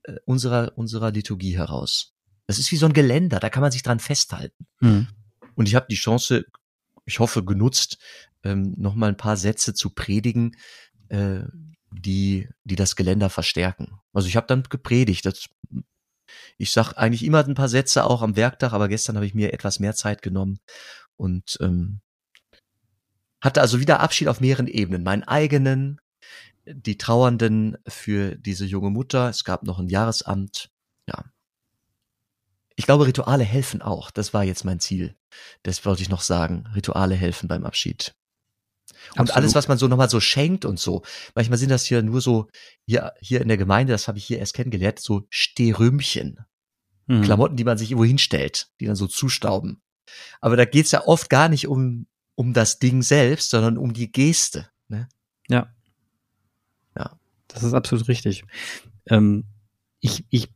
äh, 0.04 0.16
unserer, 0.24 0.72
unserer 0.76 1.10
Liturgie 1.10 1.56
heraus. 1.56 2.14
Das 2.46 2.58
ist 2.58 2.70
wie 2.72 2.76
so 2.76 2.86
ein 2.86 2.92
Geländer, 2.92 3.40
da 3.40 3.50
kann 3.50 3.60
man 3.60 3.72
sich 3.72 3.82
dran 3.82 4.00
festhalten. 4.00 4.66
Mhm. 4.80 5.08
Und 5.54 5.68
ich 5.68 5.74
habe 5.74 5.86
die 5.88 5.96
Chance, 5.96 6.44
ich 7.04 7.18
hoffe, 7.18 7.44
genutzt, 7.44 7.98
ähm, 8.44 8.74
noch 8.76 8.94
mal 8.94 9.08
ein 9.08 9.16
paar 9.16 9.36
Sätze 9.36 9.74
zu 9.74 9.90
predigen, 9.90 10.56
äh, 11.08 11.40
die, 11.90 12.48
die 12.64 12.76
das 12.76 12.96
Geländer 12.96 13.30
verstärken. 13.30 14.00
Also 14.12 14.28
ich 14.28 14.36
habe 14.36 14.46
dann 14.46 14.62
gepredigt. 14.64 15.26
Das, 15.26 15.46
ich 16.58 16.72
sag 16.72 16.94
eigentlich 16.94 17.24
immer 17.24 17.44
ein 17.44 17.54
paar 17.54 17.68
Sätze 17.68 18.04
auch 18.04 18.22
am 18.22 18.36
Werktag, 18.36 18.72
aber 18.72 18.88
gestern 18.88 19.16
habe 19.16 19.26
ich 19.26 19.34
mir 19.34 19.52
etwas 19.52 19.80
mehr 19.80 19.94
Zeit 19.94 20.22
genommen 20.22 20.58
und 21.16 21.58
ähm, 21.60 22.00
hatte 23.40 23.60
also 23.60 23.80
wieder 23.80 24.00
Abschied 24.00 24.28
auf 24.28 24.40
mehreren 24.40 24.66
Ebenen. 24.66 25.02
Meinen 25.02 25.22
eigenen, 25.24 26.00
die 26.66 26.96
Trauernden 26.96 27.76
für 27.86 28.36
diese 28.36 28.64
junge 28.64 28.90
Mutter. 28.90 29.28
Es 29.28 29.44
gab 29.44 29.64
noch 29.64 29.78
ein 29.78 29.88
Jahresamt. 29.88 30.70
Ja. 31.06 31.24
Ich 32.76 32.86
glaube, 32.86 33.06
Rituale 33.06 33.44
helfen 33.44 33.82
auch. 33.82 34.10
Das 34.10 34.32
war 34.32 34.44
jetzt 34.44 34.64
mein 34.64 34.80
Ziel. 34.80 35.14
Das 35.62 35.84
wollte 35.84 36.02
ich 36.02 36.08
noch 36.08 36.22
sagen. 36.22 36.66
Rituale 36.74 37.14
helfen 37.14 37.48
beim 37.48 37.64
Abschied. 37.64 38.14
Und 39.12 39.20
Absolut. 39.20 39.36
alles, 39.36 39.54
was 39.54 39.68
man 39.68 39.78
so 39.78 39.88
nochmal 39.88 40.10
so 40.10 40.20
schenkt 40.20 40.64
und 40.64 40.78
so. 40.78 41.02
Manchmal 41.34 41.58
sind 41.58 41.70
das 41.70 41.84
hier 41.84 42.02
nur 42.02 42.20
so, 42.20 42.48
hier, 42.86 43.12
hier 43.20 43.40
in 43.40 43.48
der 43.48 43.56
Gemeinde, 43.56 43.92
das 43.92 44.08
habe 44.08 44.18
ich 44.18 44.24
hier 44.24 44.38
erst 44.38 44.54
kennengelernt, 44.54 44.98
so 44.98 45.26
Stehrümchen. 45.30 46.38
Mhm. 47.06 47.22
Klamotten, 47.22 47.56
die 47.56 47.64
man 47.64 47.78
sich 47.78 47.90
irgendwo 47.90 48.06
hinstellt, 48.06 48.68
die 48.80 48.86
dann 48.86 48.96
so 48.96 49.06
zustauben. 49.06 49.82
Aber 50.40 50.56
da 50.56 50.64
geht's 50.64 50.90
ja 50.90 51.06
oft 51.06 51.30
gar 51.30 51.48
nicht 51.48 51.68
um, 51.68 52.06
um 52.34 52.52
das 52.52 52.78
Ding 52.78 53.02
selbst, 53.02 53.50
sondern 53.50 53.78
um 53.78 53.92
die 53.92 54.10
Geste. 54.10 54.68
Ne? 54.88 55.08
Ja. 55.48 55.72
Ja. 56.96 57.18
Das 57.48 57.62
ist 57.62 57.74
absolut 57.74 58.08
richtig. 58.08 58.44
Ähm, 59.06 59.44
ich, 60.00 60.24
ich 60.30 60.48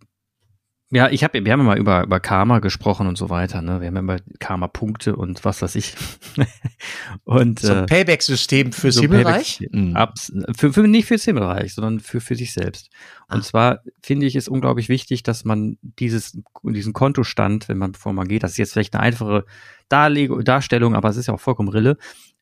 ja, 0.91 1.11
ich 1.11 1.23
habe, 1.23 1.45
wir 1.45 1.53
haben 1.53 1.61
ja 1.61 1.67
mal 1.67 1.79
über, 1.79 2.05
über 2.05 2.19
Karma 2.19 2.61
gesprochen 2.61 3.07
und 3.07 3.19
so 3.19 3.29
weiter, 3.29 3.61
ne? 3.61 3.81
Wir 3.81 3.89
haben 3.89 3.95
ja 3.95 4.01
immer 4.01 4.17
Karma-Punkte 4.39 5.17
und 5.17 5.45
was 5.45 5.61
weiß 5.61 5.75
ich. 5.75 5.95
und, 7.25 7.61
so 7.61 7.73
ein 7.73 7.83
äh, 7.85 7.87
Payback-System 7.87 8.73
fürs 8.73 8.95
so 8.95 9.03
Himmelreich? 9.03 9.59
Payback, 9.59 9.97
abs, 9.97 10.33
für, 10.57 10.73
für, 10.73 10.89
nicht 10.89 11.07
fürs 11.07 11.25
Himmelreich, 11.25 11.75
sondern 11.75 12.01
für, 12.01 12.23
für 12.23 12.37
sich 12.37 12.55
selbst. 12.55 12.89
Ah. 13.27 13.35
Und 13.35 13.45
zwar 13.45 13.81
finde 14.03 14.25
ich 14.25 14.35
es 14.35 14.49
unglaublich 14.49 14.89
wichtig, 14.89 15.23
dass 15.23 15.45
man 15.45 15.77
dieses, 15.83 16.39
diesen 16.63 16.95
Kontostand, 16.95 17.69
wenn 17.69 17.77
man, 17.77 17.93
bevor 17.93 18.15
man 18.15 18.27
geht, 18.27 18.43
das 18.43 18.53
ist 18.53 18.59
jetzt 18.59 18.73
vielleicht 18.73 18.95
eine 18.95 19.03
einfache 19.03 19.45
Darleg 19.91 20.31
Darstellung, 20.45 20.95
aber 20.95 21.11
es 21.11 21.19
ist 21.19 21.27
ja 21.27 21.35
auch 21.35 21.41
vollkommen 21.41 21.69
Rille, 21.69 21.99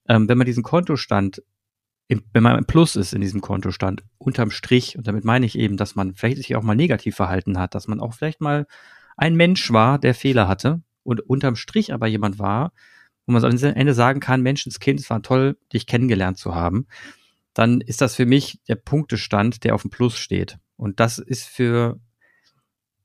ähm, 0.08 0.28
wenn 0.28 0.38
man 0.38 0.46
diesen 0.46 0.62
Kontostand 0.62 1.42
im, 2.08 2.22
wenn 2.32 2.42
man 2.42 2.58
im 2.58 2.66
Plus 2.66 2.96
ist 2.96 3.12
in 3.12 3.20
diesem 3.20 3.40
Kontostand, 3.40 4.04
unterm 4.18 4.50
Strich, 4.50 4.96
und 4.96 5.06
damit 5.06 5.24
meine 5.24 5.46
ich 5.46 5.58
eben, 5.58 5.76
dass 5.76 5.96
man 5.96 6.14
vielleicht 6.14 6.36
sich 6.38 6.54
auch 6.56 6.62
mal 6.62 6.76
negativ 6.76 7.16
verhalten 7.16 7.58
hat, 7.58 7.74
dass 7.74 7.88
man 7.88 8.00
auch 8.00 8.14
vielleicht 8.14 8.40
mal 8.40 8.66
ein 9.16 9.34
Mensch 9.34 9.72
war, 9.72 9.98
der 9.98 10.14
Fehler 10.14 10.46
hatte 10.46 10.82
und 11.02 11.20
unterm 11.20 11.56
Strich 11.56 11.92
aber 11.92 12.06
jemand 12.06 12.38
war, 12.38 12.72
wo 13.26 13.32
man 13.32 13.44
am 13.44 13.56
Ende 13.56 13.94
sagen 13.94 14.20
kann, 14.20 14.42
Menschenskind, 14.42 15.00
es 15.00 15.10
war 15.10 15.22
toll, 15.22 15.56
dich 15.72 15.86
kennengelernt 15.86 16.38
zu 16.38 16.54
haben, 16.54 16.86
dann 17.54 17.80
ist 17.80 18.00
das 18.00 18.14
für 18.14 18.26
mich 18.26 18.60
der 18.68 18.76
Punktestand, 18.76 19.64
der 19.64 19.74
auf 19.74 19.82
dem 19.82 19.90
Plus 19.90 20.16
steht. 20.16 20.58
Und 20.76 21.00
das 21.00 21.18
ist 21.18 21.44
für, 21.44 21.98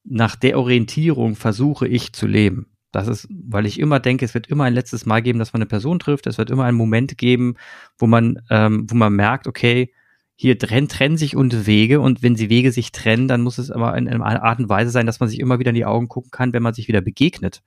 nach 0.04 0.36
der 0.36 0.60
Orientierung 0.60 1.36
versuche 1.36 1.88
ich 1.88 2.14
zu 2.14 2.28
leben. 2.28 2.71
Das 2.92 3.08
ist, 3.08 3.28
weil 3.30 3.66
ich 3.66 3.80
immer 3.80 4.00
denke, 4.00 4.26
es 4.26 4.34
wird 4.34 4.48
immer 4.48 4.66
ein 4.66 4.74
letztes 4.74 5.06
Mal 5.06 5.22
geben, 5.22 5.40
dass 5.40 5.54
man 5.54 5.62
eine 5.62 5.68
Person 5.68 6.00
trifft. 6.00 6.28
Es 6.28 6.38
wird 6.38 6.52
immer 6.52 6.66
einen 6.66 6.78
Moment 6.78 7.18
geben, 7.18 7.56
wo 7.98 8.08
man, 8.08 8.42
ähm, 8.50 8.86
wo 8.90 8.96
man 8.96 9.14
merkt, 9.16 9.48
okay, 9.48 9.94
hier 10.36 10.58
trennen, 10.58 10.88
trennen 10.88 11.18
sich 11.18 11.36
und 11.36 11.68
Wege 11.68 12.00
und 12.02 12.24
wenn 12.24 12.36
sie 12.36 12.50
Wege 12.50 12.72
sich 12.72 12.92
trennen, 12.92 13.28
dann 13.28 13.42
muss 13.42 13.60
es 13.60 13.70
aber 13.70 13.96
in, 13.96 14.08
in 14.08 14.22
einer 14.22 14.44
Art 14.44 14.60
und 14.60 14.70
Weise 14.70 14.90
sein, 14.90 15.06
dass 15.06 15.20
man 15.20 15.30
sich 15.30 15.40
immer 15.40 15.60
wieder 15.60 15.70
in 15.70 15.76
die 15.76 15.86
Augen 15.86 16.08
gucken 16.08 16.32
kann, 16.32 16.52
wenn 16.52 16.64
man 16.64 16.74
sich 16.74 16.88
wieder 16.88 17.02
begegnet. 17.02 17.62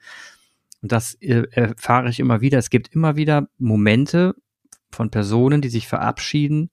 Und 0.83 0.93
das 0.93 1.15
äh, 1.21 1.45
erfahre 1.53 2.11
ich 2.11 2.21
immer 2.21 2.41
wieder. 2.41 2.59
Es 2.59 2.71
gibt 2.71 2.89
immer 2.89 3.17
wieder 3.17 3.49
Momente 3.59 4.35
von 4.91 5.11
Personen, 5.11 5.61
die 5.63 5.69
sich 5.69 5.87
verabschieden, 5.87 6.71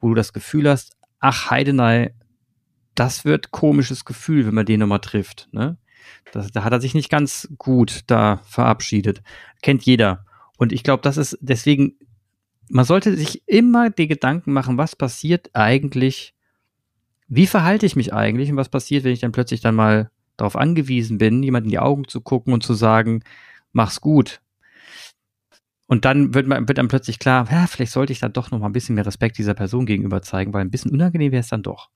wo 0.00 0.08
du 0.08 0.14
das 0.14 0.32
Gefühl 0.32 0.70
hast, 0.70 0.96
ach 1.18 1.50
Heidenei, 1.50 2.14
das 2.94 3.24
wird 3.24 3.50
komisches 3.50 4.04
Gefühl, 4.04 4.46
wenn 4.46 4.54
man 4.54 4.66
den 4.66 4.80
nochmal 4.80 5.00
trifft. 5.00 5.48
Ne? 5.52 5.78
Das, 6.32 6.50
da 6.50 6.64
hat 6.64 6.72
er 6.72 6.80
sich 6.80 6.94
nicht 6.94 7.10
ganz 7.10 7.48
gut 7.58 8.02
da 8.06 8.40
verabschiedet. 8.44 9.22
Kennt 9.62 9.84
jeder. 9.84 10.24
Und 10.56 10.72
ich 10.72 10.82
glaube, 10.82 11.02
das 11.02 11.16
ist 11.16 11.38
deswegen, 11.40 11.94
man 12.68 12.84
sollte 12.84 13.16
sich 13.16 13.42
immer 13.46 13.90
die 13.90 14.08
Gedanken 14.08 14.52
machen, 14.52 14.78
was 14.78 14.96
passiert 14.96 15.50
eigentlich, 15.54 16.34
wie 17.28 17.46
verhalte 17.46 17.86
ich 17.86 17.96
mich 17.96 18.12
eigentlich 18.12 18.50
und 18.50 18.56
was 18.56 18.68
passiert, 18.68 19.04
wenn 19.04 19.12
ich 19.12 19.20
dann 19.20 19.32
plötzlich 19.32 19.60
dann 19.60 19.74
mal 19.74 20.10
darauf 20.36 20.56
angewiesen 20.56 21.18
bin, 21.18 21.42
jemand 21.42 21.64
in 21.66 21.70
die 21.70 21.78
Augen 21.78 22.08
zu 22.08 22.20
gucken 22.20 22.52
und 22.52 22.62
zu 22.62 22.74
sagen, 22.74 23.22
mach's 23.72 24.00
gut. 24.00 24.40
Und 25.86 26.04
dann 26.04 26.34
wird, 26.34 26.46
man, 26.46 26.66
wird 26.66 26.78
dann 26.78 26.88
plötzlich 26.88 27.18
klar, 27.18 27.46
ja, 27.50 27.66
vielleicht 27.66 27.92
sollte 27.92 28.12
ich 28.12 28.20
dann 28.20 28.32
doch 28.32 28.50
noch 28.50 28.58
mal 28.58 28.66
ein 28.66 28.72
bisschen 28.72 28.94
mehr 28.94 29.06
Respekt 29.06 29.38
dieser 29.38 29.54
Person 29.54 29.86
gegenüber 29.86 30.22
zeigen, 30.22 30.52
weil 30.52 30.62
ein 30.62 30.70
bisschen 30.70 30.90
unangenehm 30.90 31.32
wäre 31.32 31.40
es 31.40 31.48
dann 31.48 31.62
doch. 31.62 31.90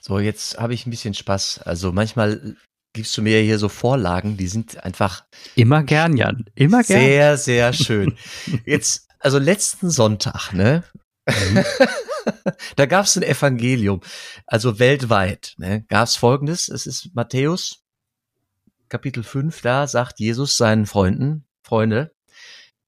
So, 0.00 0.18
jetzt 0.18 0.58
habe 0.58 0.74
ich 0.74 0.86
ein 0.86 0.90
bisschen 0.90 1.14
Spaß. 1.14 1.62
Also 1.62 1.92
manchmal 1.92 2.56
gibst 2.96 3.16
du 3.16 3.22
mir 3.22 3.40
hier 3.42 3.58
so 3.58 3.68
Vorlagen, 3.68 4.38
die 4.38 4.48
sind 4.48 4.82
einfach. 4.82 5.24
Immer 5.54 5.84
gern, 5.84 6.16
Jan. 6.16 6.46
Immer 6.54 6.82
gern. 6.82 7.00
Sehr, 7.00 7.36
sehr 7.36 7.72
schön. 7.74 8.16
Jetzt, 8.64 9.06
also 9.20 9.38
letzten 9.38 9.90
Sonntag, 9.90 10.54
ne? 10.54 10.82
Mhm. 11.28 11.64
da 12.76 12.86
gab 12.86 13.04
es 13.04 13.16
ein 13.16 13.22
Evangelium, 13.22 14.00
also 14.46 14.78
weltweit, 14.78 15.54
ne? 15.58 15.84
Gab 15.88 16.08
es 16.08 16.16
folgendes, 16.16 16.68
es 16.68 16.86
ist 16.86 17.14
Matthäus, 17.14 17.84
Kapitel 18.88 19.22
5, 19.22 19.60
da 19.60 19.86
sagt 19.86 20.18
Jesus 20.18 20.56
seinen 20.56 20.86
Freunden, 20.86 21.44
Freunde, 21.62 22.14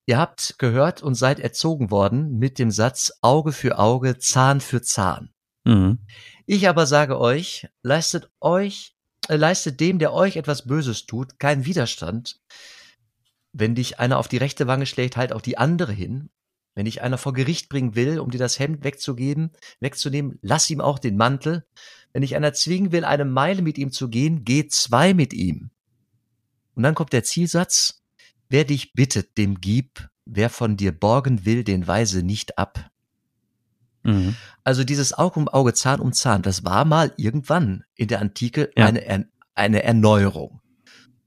ihr 0.07 0.16
habt 0.16 0.59
gehört 0.59 1.03
und 1.03 1.16
seid 1.16 1.38
erzogen 1.38 1.90
worden 1.90 2.38
mit 2.38 2.59
dem 2.59 2.71
Satz 2.71 3.12
Auge 3.21 3.53
für 3.53 3.79
Auge, 3.79 4.18
Zahn 4.18 4.62
für 4.62 4.81
Zahn. 4.81 5.35
Mhm. 5.64 5.99
Ich 6.47 6.66
aber 6.66 6.87
sage 6.87 7.21
euch, 7.21 7.68
leistet 7.83 8.31
euch 8.40 8.94
leistet 9.37 9.81
dem, 9.81 9.99
der 9.99 10.12
euch 10.12 10.37
etwas 10.37 10.67
Böses 10.67 11.07
tut, 11.07 11.38
keinen 11.38 11.64
Widerstand. 11.64 12.41
Wenn 13.53 13.75
dich 13.75 13.99
einer 13.99 14.19
auf 14.19 14.29
die 14.29 14.37
rechte 14.37 14.67
Wange 14.67 14.87
schlägt, 14.87 15.17
halt 15.17 15.33
auch 15.33 15.41
die 15.41 15.59
andere 15.59 15.93
hin. 15.93 16.31
Wenn 16.75 16.85
dich 16.85 17.03
einer 17.03 17.19
vor 17.19 17.33
Gericht 17.33 17.69
bringen 17.69 17.95
will, 17.97 18.21
um 18.21 18.31
dir 18.31 18.38
das 18.38 18.59
Hemd 18.59 18.85
wegzugeben, 18.85 19.51
wegzunehmen, 19.81 20.38
lass 20.43 20.71
ihm 20.71 20.81
auch 20.81 20.99
den 20.99 21.17
Mantel. 21.17 21.67
Wenn 22.12 22.23
dich 22.23 22.37
einer 22.37 22.53
zwingen 22.53 22.93
will, 22.93 23.05
eine 23.05 23.25
Meile 23.25 23.62
mit 23.62 23.79
ihm 23.79 23.91
zu 23.91 24.09
gehen, 24.09 24.45
geh 24.45 24.69
zwei 24.69 25.12
mit 25.12 25.33
ihm. 25.33 25.71
Und 26.75 26.85
dann 26.85 26.95
kommt 26.95 27.12
der 27.12 27.25
Zielsatz, 27.25 28.05
wer 28.49 28.64
dich 28.64 28.93
bittet, 28.93 29.37
dem 29.37 29.61
gib, 29.61 30.09
wer 30.25 30.51
von 30.51 30.77
dir 30.77 30.93
borgen 30.93 31.45
will, 31.45 31.64
den 31.64 31.87
weise 31.87 32.23
nicht 32.23 32.59
ab. 32.59 32.91
Mhm. 34.09 34.37
Also 34.64 34.85
dieses 34.85 35.12
Auge 35.12 35.38
um 35.38 35.49
Auge, 35.49 35.75
Zahn 35.75 36.01
um 36.01 36.12
Zahn, 36.12 36.42
das 36.42 36.64
war 36.64 36.85
mal 36.85 37.12
irgendwann 37.16 37.85
in 37.94 38.09
der 38.09 38.21
Antike 38.21 38.71
ja. 38.77 38.87
eine, 38.87 39.29
eine 39.55 39.83
Erneuerung. 39.83 40.61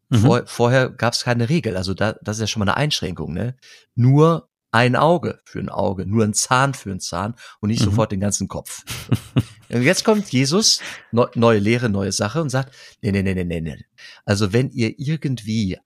Mhm. 0.09 0.17
Vor, 0.17 0.43
vorher 0.45 0.89
gab 0.89 1.13
es 1.13 1.23
keine 1.23 1.49
Regel, 1.49 1.77
also 1.77 1.93
da, 1.93 2.15
das 2.21 2.37
ist 2.37 2.41
ja 2.41 2.47
schon 2.47 2.59
mal 2.59 2.71
eine 2.71 2.77
Einschränkung. 2.77 3.33
Ne? 3.33 3.55
Nur 3.95 4.49
ein 4.71 4.95
Auge 4.95 5.39
für 5.45 5.59
ein 5.59 5.69
Auge, 5.69 6.05
nur 6.05 6.23
ein 6.23 6.33
Zahn 6.33 6.73
für 6.73 6.91
ein 6.91 6.99
Zahn 6.99 7.35
und 7.59 7.69
nicht 7.69 7.81
mhm. 7.81 7.85
sofort 7.85 8.11
den 8.11 8.19
ganzen 8.19 8.47
Kopf. 8.47 8.83
und 9.69 9.81
jetzt 9.83 10.05
kommt 10.05 10.31
Jesus, 10.31 10.79
ne, 11.11 11.29
neue 11.35 11.59
Lehre, 11.59 11.89
neue 11.89 12.11
Sache 12.11 12.41
und 12.41 12.49
sagt, 12.49 12.73
nee, 13.01 13.11
nee, 13.11 13.21
nee, 13.21 13.35
nee, 13.35 13.43
nee, 13.43 13.61
nee. 13.61 13.85
Also 14.25 14.53
wenn 14.53 14.71
ihr 14.71 14.97
irgendwie 14.97 15.77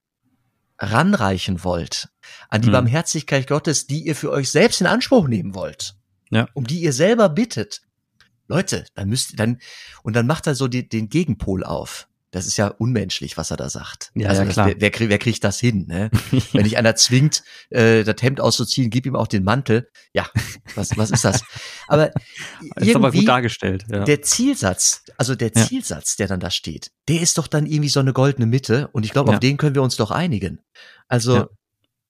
ranreichen 0.78 1.64
wollt 1.64 2.10
an 2.50 2.62
die 2.62 2.68
mhm. 2.70 2.74
Barmherzigkeit 2.74 3.48
Gottes, 3.48 3.88
die 3.88 4.06
ihr 4.06 4.16
für 4.16 4.32
euch 4.32 4.52
selbst 4.52 4.82
in 4.82 4.88
Anspruch 4.88 5.28
nehmen 5.28 5.56
wollt, 5.56 5.96
ja. 6.32 6.48
um 6.54 6.66
die 6.66 6.82
ihr 6.82 6.94
selber 6.94 7.30
bittet. 7.30 7.82
Leute, 8.48 8.86
dann 8.96 9.10
müsst 9.10 9.32
ihr 9.34 9.38
dann, 9.38 9.60
und 10.04 10.16
dann 10.16 10.28
macht 10.28 10.46
er 10.48 10.56
so 10.56 10.68
die, 10.68 10.88
den 10.88 11.10
Gegenpol 11.10 11.64
auf. 11.64 12.08
Das 12.32 12.48
ist 12.48 12.58
ja 12.58 12.68
unmenschlich, 12.68 13.38
was 13.38 13.50
er 13.50 13.56
da 13.56 13.70
sagt. 13.70 14.12
Ja, 14.14 14.28
also 14.28 14.42
ja, 14.42 14.46
das, 14.46 14.54
klar. 14.56 14.68
wer, 14.68 14.76
wer, 14.82 14.92
krieg- 14.92 15.08
wer 15.08 15.18
kriegt 15.20 15.42
das 15.46 15.58
hin? 15.60 15.86
Ne? 15.88 16.12
Wenn 16.52 16.66
dich 16.66 16.76
einer 16.78 16.94
zwingt, 16.98 17.44
äh, 17.70 18.04
das 18.04 18.22
Hemd 18.22 18.42
auszuziehen, 18.42 18.90
gib 18.90 19.06
ihm 19.06 19.16
auch 19.16 19.28
den 19.28 19.46
Mantel. 19.46 19.90
Ja, 20.14 20.30
was, 20.76 20.98
was 20.98 21.12
ist 21.12 21.24
das? 21.24 21.44
Aber 21.88 22.08
ist 22.76 22.94
aber 22.94 23.08
gut 23.08 23.16
irgendwie 23.16 23.26
dargestellt. 23.26 23.86
Ja. 23.90 24.04
der 24.04 24.22
Zielsatz, 24.22 25.04
also 25.18 25.34
der 25.34 25.54
Ja. 25.56 25.66
Zielsatz, 25.66 26.18
der 26.18 26.28
dann 26.28 26.42
da 26.42 26.52
steht, 26.52 26.92
der 27.08 27.22
ist 27.22 27.38
doch 27.38 27.48
dann 27.48 27.66
irgendwie 27.66 27.90
so 27.90 28.02
eine 28.02 28.12
goldene 28.12 28.48
Mitte 28.48 28.90
und 28.92 29.06
ich 29.06 29.12
glaube, 29.14 29.32
auf 29.32 29.40
den 29.40 29.56
können 29.56 29.76
wir 29.76 29.82
uns 29.82 29.96
doch 29.96 30.12
einigen. 30.12 30.60
Also. 31.08 31.48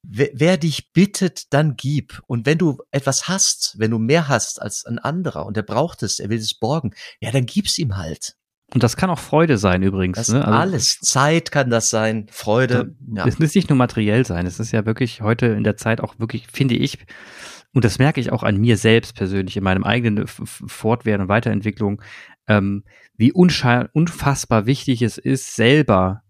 Wer, 0.07 0.29
wer 0.33 0.57
dich 0.57 0.91
bittet, 0.93 1.53
dann 1.53 1.75
gib. 1.75 2.21
Und 2.27 2.45
wenn 2.45 2.57
du 2.57 2.77
etwas 2.91 3.27
hast, 3.27 3.75
wenn 3.77 3.91
du 3.91 3.99
mehr 3.99 4.27
hast 4.27 4.61
als 4.61 4.85
ein 4.85 4.99
anderer 4.99 5.45
und 5.45 5.57
er 5.57 5.63
braucht 5.63 6.03
es, 6.03 6.19
er 6.19 6.29
will 6.29 6.39
es 6.39 6.53
borgen, 6.53 6.93
ja, 7.19 7.31
dann 7.31 7.45
gib's 7.45 7.77
ihm 7.77 7.97
halt. 7.97 8.35
Und 8.73 8.83
das 8.83 8.97
kann 8.97 9.09
auch 9.09 9.19
Freude 9.19 9.57
sein 9.57 9.83
übrigens. 9.83 10.17
Das 10.17 10.29
ne? 10.29 10.43
Also, 10.43 10.57
alles. 10.57 10.99
Zeit 10.99 11.51
kann 11.51 11.69
das 11.69 11.89
sein, 11.89 12.27
Freude. 12.31 12.95
Ja. 13.13 13.27
Es 13.27 13.37
muss 13.37 13.53
nicht 13.53 13.69
nur 13.69 13.77
materiell 13.77 14.25
sein. 14.25 14.47
Es 14.47 14.59
ist 14.59 14.71
ja 14.71 14.85
wirklich 14.85 15.21
heute 15.21 15.45
in 15.47 15.63
der 15.63 15.77
Zeit 15.77 16.01
auch 16.01 16.17
wirklich, 16.19 16.47
finde 16.47 16.75
ich, 16.75 16.97
und 17.73 17.83
das 17.83 17.99
merke 17.99 18.21
ich 18.21 18.31
auch 18.31 18.43
an 18.43 18.57
mir 18.57 18.77
selbst 18.77 19.15
persönlich 19.15 19.57
in 19.57 19.63
meinem 19.63 19.83
eigenen 19.83 20.23
F- 20.23 20.39
F- 20.39 20.63
Fortwerden 20.65 21.23
und 21.23 21.27
Weiterentwicklung, 21.27 22.01
ähm, 22.47 22.85
wie 23.17 23.33
unfassbar 23.33 24.65
wichtig 24.65 25.01
es 25.01 25.17
ist, 25.17 25.55
selber 25.55 26.23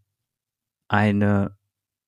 eine 0.88 1.56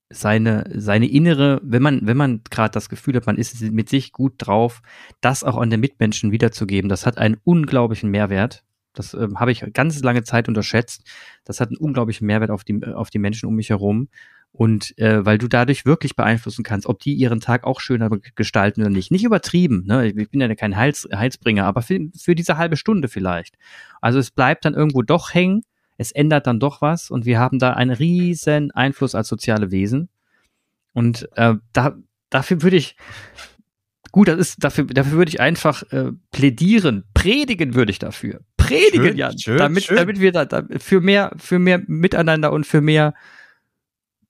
seine 0.10 0.70
seine 0.74 1.08
innere, 1.10 1.60
wenn 1.64 1.82
man 1.82 2.02
wenn 2.04 2.18
man 2.18 2.42
gerade 2.50 2.72
das 2.72 2.90
Gefühl 2.90 3.16
hat, 3.16 3.26
man 3.26 3.38
ist 3.38 3.62
mit 3.62 3.90
sich 3.90 4.12
gut 4.12 4.34
drauf, 4.38 4.82
das 5.22 5.44
auch 5.44 5.58
an 5.58 5.70
den 5.70 5.80
Mitmenschen 5.80 6.32
wiederzugeben, 6.32 6.90
das 6.90 7.06
hat 7.06 7.18
einen 7.18 7.38
unglaublichen 7.44 8.10
Mehrwert. 8.10 8.64
Das 8.94 9.14
ähm, 9.14 9.40
habe 9.40 9.52
ich 9.52 9.64
ganz 9.74 10.02
lange 10.02 10.24
Zeit 10.24 10.48
unterschätzt. 10.48 11.04
Das 11.44 11.60
hat 11.60 11.70
einen 11.70 11.78
unglaublichen 11.78 12.26
Mehrwert 12.26 12.50
auf 12.50 12.64
die 12.64 12.84
auf 12.86 13.10
die 13.10 13.20
Menschen 13.20 13.48
um 13.48 13.56
mich 13.56 13.70
herum 13.70 14.10
und 14.52 14.98
äh, 14.98 15.24
weil 15.26 15.38
du 15.38 15.48
dadurch 15.48 15.86
wirklich 15.86 16.16
beeinflussen 16.16 16.64
kannst, 16.64 16.88
ob 16.88 17.00
die 17.00 17.14
ihren 17.14 17.40
Tag 17.40 17.64
auch 17.64 17.80
schöner 17.80 18.10
gestalten 18.36 18.82
oder 18.82 18.90
nicht. 18.90 19.12
Nicht 19.12 19.24
übertrieben, 19.24 19.84
ne? 19.86 20.08
Ich 20.08 20.32
bin 20.32 20.42
ja 20.42 20.54
kein 20.56 20.76
Heils, 20.76 21.08
Heilsbringer, 21.14 21.66
aber 21.66 21.82
für, 21.82 22.00
für 22.18 22.34
diese 22.34 22.58
halbe 22.58 22.76
Stunde 22.76 23.08
vielleicht. 23.08 23.56
Also 24.02 24.18
es 24.20 24.32
bleibt 24.32 24.66
dann 24.66 24.74
irgendwo 24.74 25.04
doch 25.04 25.34
hängen, 25.34 25.62
es 25.98 26.12
ändert 26.12 26.48
dann 26.48 26.60
doch 26.60 26.82
was 26.82 27.10
und 27.10 27.26
wir 27.26 27.40
haben 27.40 27.60
da 27.60 27.74
einen 27.74 27.92
riesen 27.92 28.72
Einfluss 28.72 29.16
als 29.16 29.28
soziale 29.28 29.72
Wesen. 29.72 30.10
Und 30.94 31.28
äh, 31.36 31.56
da, 31.74 31.96
dafür 32.30 32.62
würde 32.62 32.78
ich, 32.78 32.96
gut, 34.12 34.28
das 34.28 34.38
ist, 34.38 34.64
dafür, 34.64 34.86
dafür 34.86 35.18
würde 35.18 35.30
ich 35.30 35.40
einfach 35.40 35.84
äh, 35.92 36.12
plädieren, 36.32 37.04
predigen 37.14 37.76
würde 37.76 37.92
ich 37.92 38.00
dafür. 38.00 38.42
Predigen, 38.58 39.08
Schön, 39.08 39.18
ja. 39.18 39.32
schön, 39.38 39.58
damit, 39.58 39.84
schön. 39.86 39.96
damit 39.96 40.20
wir 40.20 40.32
da, 40.32 40.46
da 40.46 40.64
für 40.78 41.02
mehr, 41.02 41.34
für 41.38 41.58
mehr 41.58 41.82
Miteinander 41.88 42.52
und 42.52 42.66
für 42.66 42.82
mehr 42.82 43.14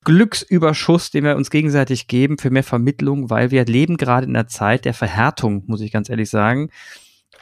Glücksüberschuss, 0.04 1.12
den 1.12 1.26
wir 1.26 1.36
uns 1.36 1.50
gegenseitig 1.50 2.08
geben, 2.08 2.38
für 2.38 2.50
mehr 2.50 2.64
Vermittlung, 2.64 3.30
weil 3.30 3.52
wir 3.52 3.66
leben 3.66 3.98
gerade 3.98 4.26
in 4.26 4.36
einer 4.36 4.48
Zeit 4.48 4.86
der 4.86 4.94
Verhärtung, 4.94 5.64
muss 5.68 5.82
ich 5.82 5.92
ganz 5.92 6.10
ehrlich 6.10 6.30
sagen, 6.30 6.70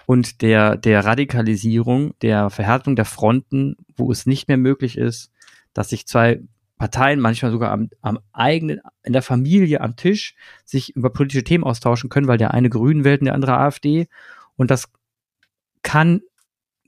und 0.06 0.42
der, 0.42 0.78
der 0.78 1.06
Radikalisierung, 1.06 2.14
der 2.22 2.50
Verhärtung 2.50 2.96
der 2.96 3.06
Fronten, 3.06 3.76
wo 3.96 4.12
es 4.12 4.26
nicht 4.26 4.48
mehr 4.48 4.58
möglich 4.58 4.98
ist, 4.98 5.32
dass 5.74 5.90
sich 5.90 6.08
zwei 6.08 6.42
Parteien 6.78 7.20
manchmal 7.20 7.52
sogar 7.52 7.72
am, 7.72 7.90
am 8.02 8.20
eigenen, 8.34 8.82
in 9.04 9.14
der 9.14 9.22
Familie 9.22 9.82
am 9.82 9.96
Tisch 9.96 10.36
sich 10.66 10.96
über 10.96 11.10
politische 11.10 11.44
Themen 11.44 11.64
austauschen 11.64 12.10
können, 12.10 12.28
weil 12.28 12.38
der 12.38 12.54
eine 12.54 12.70
Grünen 12.70 13.04
wählt 13.04 13.22
und 13.22 13.26
der 13.26 13.34
andere 13.34 13.58
AfD. 13.58 14.08
Und 14.58 14.72
das 14.72 14.92
kann, 15.84 16.22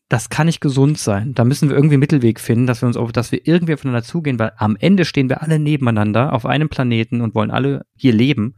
das 0.09 0.29
kann 0.29 0.47
nicht 0.47 0.59
gesund 0.59 0.97
sein. 0.97 1.33
Da 1.33 1.45
müssen 1.45 1.69
wir 1.69 1.75
irgendwie 1.75 1.95
einen 1.95 2.01
Mittelweg 2.01 2.39
finden, 2.39 2.67
dass 2.67 2.81
wir 2.81 2.87
uns 2.87 2.97
auf, 2.97 3.11
dass 3.13 3.31
wir 3.31 3.47
irgendwie 3.47 3.73
aufeinander 3.73 4.03
zugehen, 4.03 4.39
weil 4.39 4.51
am 4.57 4.75
Ende 4.77 5.05
stehen 5.05 5.29
wir 5.29 5.41
alle 5.41 5.59
nebeneinander 5.59 6.33
auf 6.33 6.45
einem 6.45 6.69
Planeten 6.69 7.21
und 7.21 7.33
wollen 7.33 7.51
alle 7.51 7.85
hier 7.95 8.13
leben. 8.13 8.55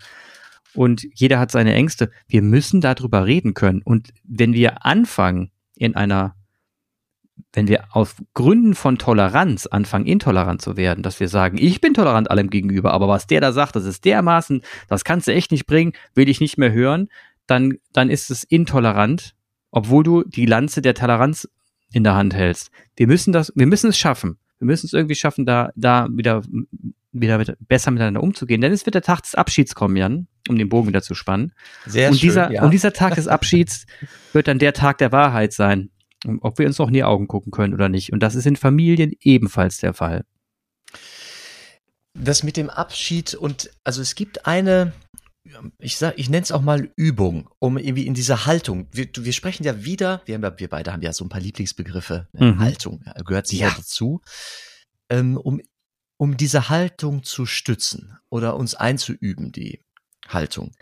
Und 0.74 1.06
jeder 1.14 1.40
hat 1.40 1.52
seine 1.52 1.74
Ängste. 1.74 2.12
Wir 2.28 2.42
müssen 2.42 2.82
darüber 2.82 3.26
reden 3.26 3.54
können. 3.54 3.82
Und 3.84 4.10
wenn 4.24 4.54
wir 4.54 4.86
anfangen, 4.86 5.52
in 5.76 5.96
einer, 5.96 6.36
wenn 7.54 7.68
wir 7.68 7.96
aus 7.96 8.16
Gründen 8.34 8.76
von 8.76 8.98
Toleranz 8.98 9.66
anfangen, 9.66 10.06
intolerant 10.06 10.62
zu 10.62 10.78
werden, 10.78 11.04
dass 11.04 11.20
wir 11.20 11.28
sagen, 11.28 11.58
ich 11.60 11.82
bin 11.82 11.94
tolerant 11.94 12.30
allem 12.30 12.50
gegenüber, 12.50 12.94
aber 12.94 13.08
was 13.08 13.28
der 13.28 13.42
da 13.42 13.52
sagt, 13.52 13.76
das 13.76 13.86
ist 13.86 14.06
dermaßen, 14.06 14.62
das 14.88 15.04
kannst 15.04 15.28
du 15.28 15.34
echt 15.34 15.52
nicht 15.52 15.66
bringen, 15.66 15.94
will 16.14 16.30
ich 16.30 16.42
nicht 16.42 16.58
mehr 16.58 16.72
hören, 16.72 17.10
dann, 17.48 17.78
dann 17.94 18.10
ist 18.10 18.30
es 18.30 18.44
intolerant, 18.44 19.36
obwohl 19.72 20.04
du 20.04 20.24
die 20.24 20.46
Lanze 20.46 20.82
der 20.82 20.94
Toleranz 20.94 21.48
in 21.92 22.04
der 22.04 22.16
Hand 22.16 22.34
hältst. 22.36 22.72
Wir 22.96 23.08
müssen 23.08 23.32
das, 23.32 23.52
wir 23.56 23.66
müssen 23.66 23.90
es 23.90 23.98
schaffen. 23.98 24.38
Wir 24.60 24.66
müssen 24.66 24.88
es 24.88 24.94
irgendwie 24.94 25.16
schaffen, 25.16 25.46
da, 25.46 25.72
da 25.76 26.08
wieder, 26.12 26.44
wieder 27.12 27.38
mit, 27.38 27.56
besser 27.68 27.92
miteinander 27.92 28.22
umzugehen. 28.24 28.62
Denn 28.62 28.72
es 28.72 28.86
wird 28.86 28.96
der 28.96 29.02
Tag 29.02 29.24
des 29.24 29.36
Abschieds 29.36 29.76
kommen, 29.76 29.96
Jan, 29.96 30.28
um 30.48 30.58
den 30.58 30.70
Bogen 30.70 30.88
wieder 30.88 31.02
zu 31.02 31.16
spannen. 31.16 31.54
Sehr 31.86 32.10
und, 32.10 32.16
schön, 32.16 32.30
dieser, 32.30 32.52
ja. 32.52 32.64
und 32.64 32.72
dieser 32.72 32.94
Tag 32.94 33.16
des 33.16 33.28
Abschieds 33.28 33.86
wird 34.34 34.48
dann 34.48 34.60
der 34.60 34.74
Tag 34.74 34.98
der 35.00 35.12
Wahrheit 35.12 35.54
sein. 35.54 35.90
Ob 36.42 36.60
wir 36.60 36.68
uns 36.68 36.78
noch 36.78 36.88
in 36.88 36.94
die 36.94 37.04
Augen 37.04 37.28
gucken 37.28 37.52
können 37.52 37.74
oder 37.74 37.88
nicht. 37.90 38.12
Und 38.12 38.22
das 38.22 38.36
ist 38.36 38.46
in 38.46 38.56
Familien 38.58 39.14
ebenfalls 39.22 39.78
der 39.78 39.94
Fall. 39.94 40.26
das 42.14 42.44
mit 42.44 42.58
dem 42.58 42.70
Abschied 42.70 43.34
und 43.36 43.72
also 43.84 44.02
es 44.02 44.16
gibt 44.16 44.46
eine, 44.46 44.92
ich 45.80 45.98
sag, 45.98 46.18
ich 46.20 46.30
nenne 46.30 46.44
es 46.44 46.52
auch 46.52 46.62
mal 46.62 46.92
Übung, 46.98 47.50
um 47.60 47.78
irgendwie 47.78 48.06
in 48.06 48.14
dieser 48.14 48.46
Haltung. 48.46 48.88
Wir, 48.92 49.08
wir 49.16 49.32
sprechen 49.34 49.64
ja 49.64 49.84
wieder, 49.86 50.22
wir, 50.26 50.36
haben 50.36 50.44
ja, 50.44 50.60
wir 50.60 50.68
beide 50.68 50.92
haben 50.92 51.02
ja 51.02 51.14
so 51.14 51.24
ein 51.24 51.30
paar 51.30 51.40
Lieblingsbegriffe. 51.42 52.28
Ne? 52.34 52.54
Mhm. 52.54 52.60
Haltung 52.60 53.02
ja, 53.06 53.14
gehört 53.24 53.48
sicher 53.48 53.68
Ja. 53.68 53.74
dazu. 53.76 54.22
Ähm, 55.10 55.38
um, 55.38 55.62
um 56.20 56.36
diese 56.36 56.68
Haltung 56.68 57.24
zu 57.24 57.46
stützen 57.46 58.18
oder 58.30 58.58
uns 58.58 58.76
einzuüben, 58.76 59.54
die 59.54 59.80
Haltung. 60.28 60.74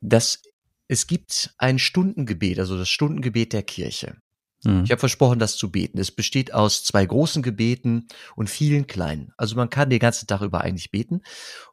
Das, 0.00 0.40
es 0.86 1.08
gibt 1.08 1.52
ein 1.58 1.80
Stundengebet, 1.80 2.60
also 2.60 2.78
das 2.78 2.88
Stundengebet 2.88 3.52
der 3.52 3.64
Kirche. 3.64 4.18
Mhm. 4.62 4.84
Ich 4.84 4.92
habe 4.92 5.00
versprochen, 5.00 5.40
das 5.40 5.56
zu 5.56 5.72
beten. 5.72 5.98
Es 5.98 6.12
besteht 6.12 6.54
aus 6.54 6.84
zwei 6.84 7.04
großen 7.04 7.42
Gebeten 7.42 8.06
und 8.36 8.48
vielen 8.48 8.86
kleinen. 8.86 9.32
Also 9.36 9.56
man 9.56 9.68
kann 9.68 9.90
den 9.90 9.98
ganzen 9.98 10.28
Tag 10.28 10.42
über 10.42 10.60
eigentlich 10.60 10.92
beten. 10.92 11.22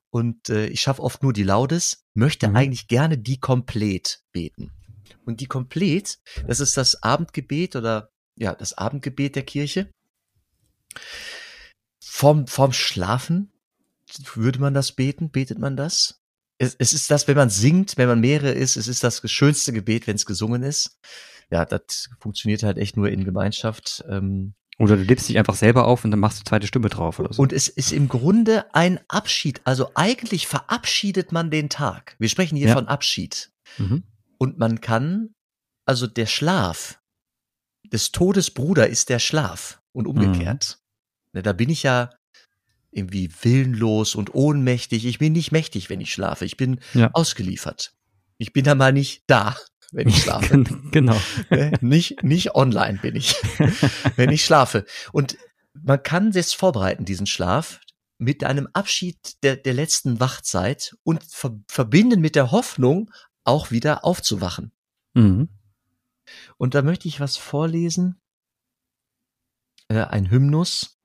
Und 0.09 0.49
äh, 0.49 0.65
ich 0.65 0.81
schaffe 0.81 1.03
oft 1.03 1.21
nur 1.21 1.31
die 1.31 1.43
Laudes, 1.43 2.07
möchte 2.15 2.47
Mhm. 2.47 2.55
eigentlich 2.55 2.87
gerne 2.87 3.19
die 3.19 3.39
komplett 3.39 4.23
beten. 4.31 4.71
Und 5.25 5.41
die 5.41 5.45
komplett, 5.45 6.17
das 6.47 6.59
ist 6.59 6.75
das 6.75 7.03
Abendgebet 7.03 7.75
oder 7.75 8.09
ja, 8.35 8.55
das 8.55 8.73
Abendgebet 8.73 9.35
der 9.35 9.43
Kirche. 9.43 9.91
Vom, 12.01 12.47
vom 12.47 12.73
Schlafen 12.73 13.51
würde 14.33 14.59
man 14.59 14.73
das 14.73 14.93
beten? 14.93 15.29
Betet 15.29 15.59
man 15.59 15.75
das? 15.77 16.21
Es, 16.57 16.75
es 16.77 16.93
ist 16.93 17.09
das, 17.11 17.27
wenn 17.27 17.37
man 17.37 17.49
singt, 17.49 17.97
wenn 17.97 18.07
man 18.07 18.19
mehrere 18.19 18.51
ist, 18.51 18.75
es 18.75 18.87
ist 18.87 19.03
das 19.03 19.21
schönste 19.31 19.71
Gebet, 19.71 20.07
wenn 20.07 20.15
es 20.15 20.25
gesungen 20.25 20.63
ist 20.63 20.99
ja, 21.51 21.65
das 21.65 22.09
funktioniert 22.19 22.63
halt 22.63 22.77
echt 22.77 22.97
nur 22.97 23.09
in 23.09 23.23
Gemeinschaft. 23.25 24.03
Ähm, 24.07 24.53
Oder 24.77 24.95
du 24.97 25.03
lebst 25.03 25.27
dich 25.29 25.37
einfach 25.37 25.55
selber 25.55 25.85
auf 25.85 26.05
und 26.05 26.11
dann 26.11 26.19
machst 26.19 26.39
du 26.39 26.43
zweite 26.43 26.67
Stimme 26.67 26.89
drauf 26.89 27.19
oder 27.19 27.33
so. 27.33 27.41
und 27.41 27.53
es 27.53 27.67
ist 27.67 27.91
im 27.91 28.07
Grunde 28.07 28.73
ein 28.73 28.99
Abschied. 29.07 29.61
Also 29.63 29.91
eigentlich 29.95 30.47
verabschiedet 30.47 31.31
man 31.31 31.51
den 31.51 31.69
Tag. 31.69 32.15
Wir 32.19 32.29
sprechen 32.29 32.55
hier 32.55 32.69
Ja. 32.69 32.73
von 32.75 32.87
Abschied. 32.87 33.51
Mhm. 33.77 34.03
Und 34.37 34.57
man 34.57 34.79
kann, 34.79 35.33
also 35.85 36.07
der 36.07 36.27
Schlaf 36.27 36.99
des 37.91 38.11
Todes 38.11 38.51
Bruder 38.51 38.87
ist 38.87 39.09
der 39.09 39.19
Schlaf 39.19 39.81
und 39.91 40.07
umgekehrt. 40.07 40.79
Ne, 41.33 41.41
Da 41.43 41.53
bin 41.53 41.69
ich 41.69 41.83
ja 41.83 42.09
irgendwie 42.91 43.29
willenlos 43.43 44.15
und 44.15 44.33
ohnmächtig. 44.33 45.05
Ich 45.05 45.19
bin 45.19 45.33
nicht 45.33 45.51
mächtig, 45.51 45.89
wenn 45.89 46.01
ich 46.01 46.11
schlafe. 46.11 46.45
Ich 46.45 46.57
bin 46.57 46.79
Ja. 46.93 47.11
ausgeliefert. 47.13 47.93
Ich 48.37 48.51
bin 48.53 48.63
da 48.65 48.73
mal 48.73 48.91
nicht 48.93 49.23
da, 49.27 49.55
wenn 49.91 50.07
ich 50.07 50.17
schlafe. 50.23 50.63
genau. 50.91 51.19
Ne? 51.49 51.71
nicht, 51.81 52.23
nicht 52.23 52.55
online 52.55 52.97
bin 52.99 53.15
ich, 53.15 53.33
wenn 54.15 54.31
ich 54.31 54.43
schlafe. 54.43 54.85
Und 55.11 55.37
man 55.73 56.01
kann 56.01 56.31
das 56.31 56.53
vorbereiten, 56.53 57.05
diesen 57.05 57.27
Schlaf, 57.27 57.79
mit 58.17 58.43
einem 58.43 58.67
Abschied 58.73 59.41
der, 59.43 59.55
der 59.55 59.73
letzten 59.73 60.19
Wachzeit 60.19 60.95
und 61.03 61.23
ver 61.23 61.57
verbinden 61.69 62.19
mit 62.19 62.35
der 62.35 62.51
Hoffnung, 62.51 63.11
auch 63.45 63.71
wieder 63.71 64.03
aufzuwachen. 64.03 64.71
Mhm. 65.13 65.47
Und 66.57 66.75
da 66.75 66.81
möchte 66.81 67.07
ich 67.07 67.19
was 67.19 67.37
vorlesen. 67.37 68.19
Äh, 69.87 70.01
ein 70.03 70.29
Hymnus. 70.29 70.98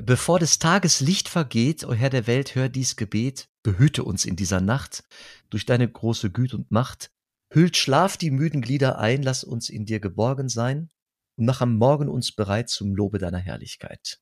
Bevor 0.00 0.38
des 0.38 0.58
Tages 0.58 1.00
Licht 1.00 1.28
vergeht, 1.28 1.84
o 1.84 1.92
Herr 1.92 2.10
der 2.10 2.26
Welt, 2.26 2.54
hör 2.54 2.68
dies 2.68 2.96
Gebet, 2.96 3.48
behüte 3.62 4.04
uns 4.04 4.24
in 4.24 4.36
dieser 4.36 4.60
Nacht 4.60 5.04
durch 5.50 5.66
deine 5.66 5.88
große 5.88 6.30
Güte 6.30 6.56
und 6.56 6.70
Macht. 6.70 7.10
Hüllt 7.50 7.76
Schlaf 7.76 8.16
die 8.16 8.30
müden 8.30 8.62
Glieder 8.62 8.98
ein, 8.98 9.22
lass 9.22 9.44
uns 9.44 9.68
in 9.68 9.84
dir 9.84 10.00
geborgen 10.00 10.48
sein 10.48 10.88
und 11.36 11.44
mach 11.44 11.60
am 11.60 11.76
Morgen 11.76 12.08
uns 12.08 12.32
bereit 12.32 12.70
zum 12.70 12.94
Lobe 12.94 13.18
deiner 13.18 13.38
Herrlichkeit. 13.38 14.20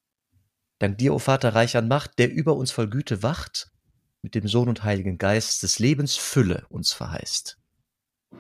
Dank 0.81 0.99
dir, 0.99 1.15
o 1.15 1.19
Vater 1.19 1.55
reich 1.55 1.77
an 1.77 1.87
Macht, 1.87 2.19
der 2.19 2.33
über 2.33 2.57
uns 2.57 2.73
voll 2.73 2.89
Güte 2.89 3.23
wacht, 3.23 3.71
mit 4.23 4.35
dem 4.35 4.49
Sohn 4.49 4.69
und 4.69 4.83
Heiligen 4.83 5.19
Geist 5.19 5.63
des 5.63 5.79
Lebens 5.79 6.17
Fülle 6.17 6.67
uns 6.69 6.93
verheißt. 6.93 7.59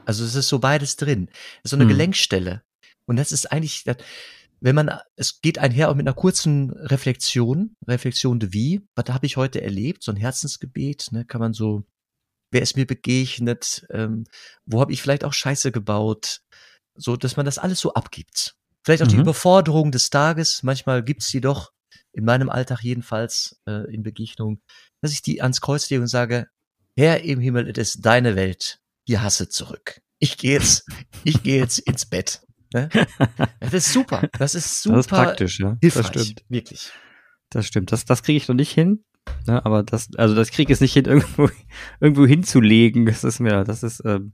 Also 0.04 0.24
es 0.24 0.34
ist 0.34 0.48
so 0.48 0.58
beides 0.58 0.96
drin. 0.96 1.28
Es 1.58 1.66
ist 1.66 1.70
so 1.70 1.76
eine 1.76 1.84
Mhm. 1.84 1.90
Gelenkstelle. 1.90 2.62
Und 3.06 3.16
das 3.16 3.32
ist 3.32 3.50
eigentlich, 3.50 3.84
das, 3.84 3.96
wenn 4.60 4.74
man, 4.74 4.90
es 5.16 5.40
geht 5.40 5.58
einher 5.58 5.90
auch 5.90 5.94
mit 5.94 6.06
einer 6.06 6.14
kurzen 6.14 6.70
Reflexion, 6.70 7.76
Reflexion 7.86 8.38
de 8.38 8.52
wie, 8.52 8.86
was 8.94 9.06
habe 9.08 9.26
ich 9.26 9.36
heute 9.36 9.62
erlebt, 9.62 10.02
so 10.02 10.12
ein 10.12 10.16
Herzensgebet, 10.16 11.12
ne, 11.12 11.24
kann 11.24 11.40
man 11.40 11.52
so, 11.54 11.84
wer 12.50 12.62
ist 12.62 12.76
mir 12.76 12.86
begegnet, 12.86 13.86
ähm, 13.90 14.24
wo 14.66 14.80
habe 14.80 14.92
ich 14.92 15.00
vielleicht 15.00 15.24
auch 15.24 15.32
Scheiße 15.32 15.72
gebaut, 15.72 16.40
so, 16.94 17.16
dass 17.16 17.36
man 17.36 17.46
das 17.46 17.58
alles 17.58 17.80
so 17.80 17.94
abgibt. 17.94 18.56
Vielleicht 18.84 19.02
auch 19.02 19.06
mhm. 19.06 19.12
die 19.12 19.16
Überforderung 19.16 19.92
des 19.92 20.10
Tages, 20.10 20.62
manchmal 20.62 21.02
gibt's 21.02 21.30
die 21.30 21.40
doch, 21.40 21.72
in 22.12 22.24
meinem 22.24 22.50
Alltag 22.50 22.82
jedenfalls, 22.82 23.60
äh, 23.66 23.92
in 23.92 24.02
Begegnung, 24.02 24.60
dass 25.00 25.12
ich 25.12 25.22
die 25.22 25.42
ans 25.42 25.60
Kreuz 25.60 25.88
lege 25.90 26.02
und 26.02 26.08
sage, 26.08 26.48
Herr 26.96 27.22
im 27.22 27.40
Himmel, 27.40 27.68
es 27.70 27.94
ist 27.94 28.04
deine 28.04 28.36
Welt, 28.36 28.80
hier 29.06 29.22
hasse 29.22 29.48
zurück. 29.48 30.00
Ich 30.18 30.36
gehe 30.36 30.54
jetzt, 30.54 30.86
ich 31.24 31.42
gehe 31.42 31.58
jetzt 31.58 31.78
ins 31.78 32.04
Bett. 32.04 32.42
Ne? 32.72 32.88
Das 33.60 33.74
ist 33.74 33.92
super. 33.92 34.28
Das 34.38 34.54
ist 34.54 34.82
super. 34.82 34.96
Das 34.96 35.06
ist 35.06 35.10
praktisch, 35.10 35.60
ja. 35.60 35.76
Hilfreich, 35.80 36.10
das 36.10 36.24
stimmt. 36.24 36.44
Wirklich. 36.48 36.92
Das 37.50 37.66
stimmt. 37.66 37.92
Das, 37.92 38.04
das 38.04 38.22
kriege 38.22 38.36
ich 38.36 38.48
noch 38.48 38.54
nicht 38.54 38.72
hin. 38.72 39.04
Ne? 39.46 39.64
Aber 39.64 39.82
das, 39.82 40.08
also 40.16 40.34
das 40.34 40.50
kriege 40.50 40.72
ich 40.72 40.76
es 40.76 40.80
nicht 40.80 40.94
hin, 40.94 41.04
irgendwo, 41.06 41.48
irgendwo 42.00 42.26
hinzulegen. 42.26 43.06
Das 43.06 43.24
ist 43.24 43.40
mir, 43.40 43.64
das 43.64 43.82
ist, 43.82 44.02
ähm, 44.04 44.32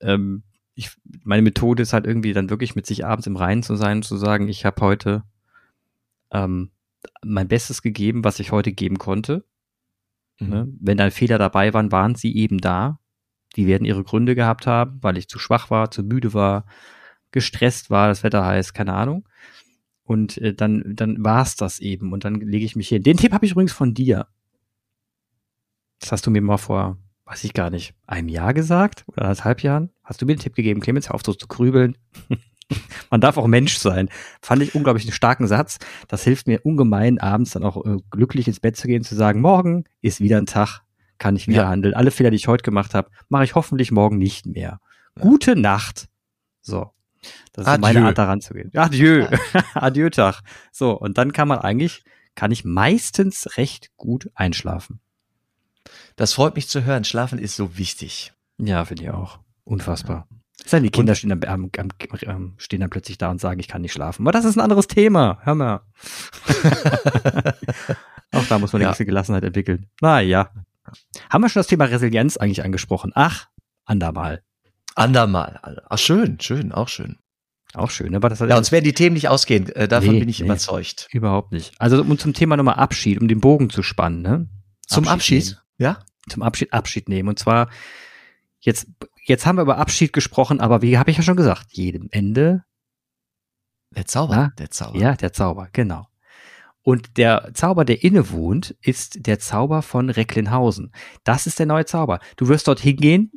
ähm, 0.00 0.44
ich, 0.74 0.90
meine 1.24 1.42
Methode 1.42 1.82
ist 1.82 1.92
halt 1.92 2.06
irgendwie 2.06 2.32
dann 2.32 2.50
wirklich 2.50 2.76
mit 2.76 2.86
sich 2.86 3.04
abends 3.04 3.26
im 3.26 3.36
Reinen 3.36 3.62
zu 3.62 3.76
sein, 3.76 4.02
zu 4.02 4.16
sagen, 4.16 4.48
ich 4.48 4.64
habe 4.64 4.80
heute 4.80 5.24
ähm, 6.30 6.70
mein 7.24 7.48
Bestes 7.48 7.82
gegeben, 7.82 8.24
was 8.24 8.38
ich 8.38 8.52
heute 8.52 8.72
geben 8.72 8.98
konnte. 8.98 9.44
Mhm. 10.38 10.48
Ne? 10.48 10.68
Wenn 10.80 10.98
da 10.98 11.10
Fehler 11.10 11.38
dabei 11.38 11.74
waren, 11.74 11.92
waren 11.92 12.14
sie 12.14 12.36
eben 12.36 12.58
da. 12.58 13.00
Die 13.56 13.66
werden 13.66 13.84
ihre 13.84 14.04
Gründe 14.04 14.34
gehabt 14.34 14.66
haben, 14.66 15.02
weil 15.02 15.18
ich 15.18 15.28
zu 15.28 15.38
schwach 15.38 15.70
war, 15.70 15.90
zu 15.90 16.02
müde 16.02 16.34
war, 16.34 16.64
gestresst 17.32 17.90
war, 17.90 18.08
das 18.08 18.22
Wetter 18.22 18.44
heiß, 18.44 18.72
keine 18.72 18.94
Ahnung. 18.94 19.28
Und 20.02 20.38
äh, 20.38 20.54
dann, 20.54 20.82
dann 20.86 21.22
war's 21.22 21.56
das 21.56 21.80
eben. 21.80 22.12
Und 22.12 22.24
dann 22.24 22.36
lege 22.36 22.64
ich 22.64 22.76
mich 22.76 22.88
hin. 22.88 23.02
Den 23.02 23.16
Tipp 23.16 23.32
habe 23.32 23.44
ich 23.44 23.52
übrigens 23.52 23.72
von 23.72 23.94
dir. 23.94 24.26
Das 26.00 26.12
hast 26.12 26.26
du 26.26 26.30
mir 26.30 26.40
mal 26.40 26.56
vor, 26.56 26.96
weiß 27.26 27.44
ich 27.44 27.52
gar 27.52 27.70
nicht, 27.70 27.94
einem 28.06 28.28
Jahr 28.28 28.54
gesagt 28.54 29.04
oder 29.08 29.22
anderthalb 29.22 29.62
Jahren. 29.62 29.90
Hast 30.02 30.22
du 30.22 30.26
mir 30.26 30.34
den 30.34 30.40
Tipp 30.40 30.54
gegeben, 30.54 30.80
Clemens, 30.80 31.08
hör 31.08 31.14
auf 31.14 31.22
so 31.24 31.34
zu 31.34 31.46
grübeln. 31.46 31.98
Man 33.10 33.20
darf 33.20 33.36
auch 33.36 33.46
Mensch 33.46 33.78
sein. 33.78 34.08
Fand 34.42 34.62
ich 34.62 34.74
unglaublich 34.74 35.04
einen 35.04 35.12
starken 35.12 35.46
Satz. 35.46 35.78
Das 36.06 36.24
hilft 36.24 36.46
mir 36.46 36.64
ungemein, 36.64 37.18
abends 37.18 37.50
dann 37.52 37.64
auch 37.64 37.84
äh, 37.84 37.98
glücklich 38.10 38.46
ins 38.46 38.60
Bett 38.60 38.76
zu 38.76 38.86
gehen, 38.86 39.04
zu 39.04 39.14
sagen, 39.14 39.40
morgen 39.40 39.84
ist 40.00 40.20
wieder 40.20 40.38
ein 40.38 40.46
Tag, 40.46 40.82
kann 41.18 41.36
ich 41.36 41.48
wieder 41.48 41.62
ja. 41.62 41.68
handeln. 41.68 41.94
Alle 41.94 42.10
Fehler, 42.10 42.30
die 42.30 42.36
ich 42.36 42.48
heute 42.48 42.62
gemacht 42.62 42.94
habe, 42.94 43.10
mache 43.28 43.44
ich 43.44 43.54
hoffentlich 43.54 43.90
morgen 43.90 44.18
nicht 44.18 44.46
mehr. 44.46 44.80
Ja. 45.16 45.22
Gute 45.22 45.56
Nacht. 45.56 46.08
So. 46.60 46.92
Das 47.52 47.66
ist 47.66 47.68
Adieu. 47.68 47.80
meine 47.80 48.06
Art, 48.06 48.18
daran 48.18 48.40
zu 48.40 48.54
gehen. 48.54 48.70
Adieu. 48.74 49.26
Adieu 49.74 50.10
Tag. 50.10 50.42
So, 50.72 50.92
und 50.92 51.18
dann 51.18 51.32
kann 51.32 51.48
man 51.48 51.58
eigentlich, 51.58 52.04
kann 52.34 52.50
ich 52.50 52.64
meistens 52.64 53.56
recht 53.56 53.90
gut 53.96 54.30
einschlafen. 54.34 55.00
Das 56.16 56.32
freut 56.32 56.56
mich 56.56 56.68
zu 56.68 56.84
hören. 56.84 57.04
Schlafen 57.04 57.38
ist 57.38 57.56
so 57.56 57.78
wichtig. 57.78 58.32
Ja, 58.58 58.84
finde 58.84 59.04
ich 59.04 59.10
auch. 59.10 59.38
Unfassbar. 59.64 60.26
Sein, 60.64 60.82
die 60.82 60.90
Kinder 60.90 61.14
stehen 61.14 61.30
dann, 61.30 61.42
ähm, 61.46 61.70
ähm, 62.22 62.54
stehen 62.58 62.80
dann 62.80 62.90
plötzlich 62.90 63.16
da 63.16 63.30
und 63.30 63.40
sagen, 63.40 63.60
ich 63.60 63.68
kann 63.68 63.82
nicht 63.82 63.92
schlafen. 63.92 64.22
Aber 64.22 64.32
das 64.32 64.44
ist 64.44 64.56
ein 64.56 64.60
anderes 64.60 64.88
Thema. 64.88 65.38
Hör 65.42 65.54
mal. 65.54 65.82
auch 68.32 68.44
da 68.48 68.58
muss 68.58 68.72
man 68.72 68.82
ja. 68.82 68.88
eine 68.88 68.92
gewisse 68.92 69.06
Gelassenheit 69.06 69.44
entwickeln. 69.44 69.86
Naja. 70.00 70.50
Haben 71.30 71.42
wir 71.42 71.48
schon 71.48 71.60
das 71.60 71.68
Thema 71.68 71.84
Resilienz 71.84 72.36
eigentlich 72.36 72.64
angesprochen? 72.64 73.12
Ach, 73.14 73.46
andermal. 73.84 74.42
Andermal. 74.98 75.60
Ach, 75.88 75.98
schön, 75.98 76.40
schön, 76.40 76.72
auch 76.72 76.88
schön. 76.88 77.18
Auch 77.74 77.90
schön, 77.90 78.14
aber 78.16 78.28
das 78.30 78.40
Ja, 78.40 78.56
uns 78.56 78.72
werden 78.72 78.84
die 78.84 78.94
Themen 78.94 79.14
nicht 79.14 79.28
ausgehen. 79.28 79.68
Äh, 79.70 79.86
davon 79.88 80.14
nee, 80.14 80.20
bin 80.20 80.28
ich 80.28 80.40
nee, 80.40 80.46
überzeugt. 80.46 81.06
Überhaupt 81.12 81.52
nicht. 81.52 81.74
Also 81.78 82.00
um 82.00 82.18
zum 82.18 82.32
Thema 82.32 82.56
nochmal 82.56 82.76
Abschied, 82.76 83.20
um 83.20 83.28
den 83.28 83.40
Bogen 83.40 83.70
zu 83.70 83.82
spannen, 83.82 84.22
ne? 84.22 84.48
Zum 84.86 85.06
Abschied? 85.06 85.42
Abschied 85.42 85.62
ja? 85.78 85.98
Zum 86.28 86.42
Abschied, 86.42 86.72
Abschied 86.72 87.08
nehmen. 87.08 87.28
Und 87.28 87.38
zwar, 87.38 87.70
jetzt, 88.58 88.86
jetzt 89.24 89.46
haben 89.46 89.56
wir 89.56 89.62
über 89.62 89.78
Abschied 89.78 90.12
gesprochen, 90.12 90.60
aber 90.60 90.82
wie 90.82 90.98
habe 90.98 91.10
ich 91.10 91.18
ja 91.18 91.22
schon 91.22 91.36
gesagt, 91.36 91.68
jedem 91.70 92.08
Ende. 92.10 92.64
Der 93.94 94.06
Zauber, 94.06 94.34
na? 94.34 94.52
der 94.58 94.70
Zauber. 94.70 94.98
Ja, 94.98 95.14
der 95.14 95.32
Zauber, 95.32 95.68
genau. 95.72 96.08
Und 96.82 97.18
der 97.18 97.50
Zauber, 97.54 97.84
der 97.84 98.02
innewohnt, 98.02 98.74
ist 98.80 99.26
der 99.26 99.38
Zauber 99.38 99.82
von 99.82 100.10
Recklinghausen. 100.10 100.92
Das 101.22 101.46
ist 101.46 101.58
der 101.58 101.66
neue 101.66 101.84
Zauber. 101.84 102.18
Du 102.36 102.48
wirst 102.48 102.66
dort 102.66 102.80
hingehen 102.80 103.30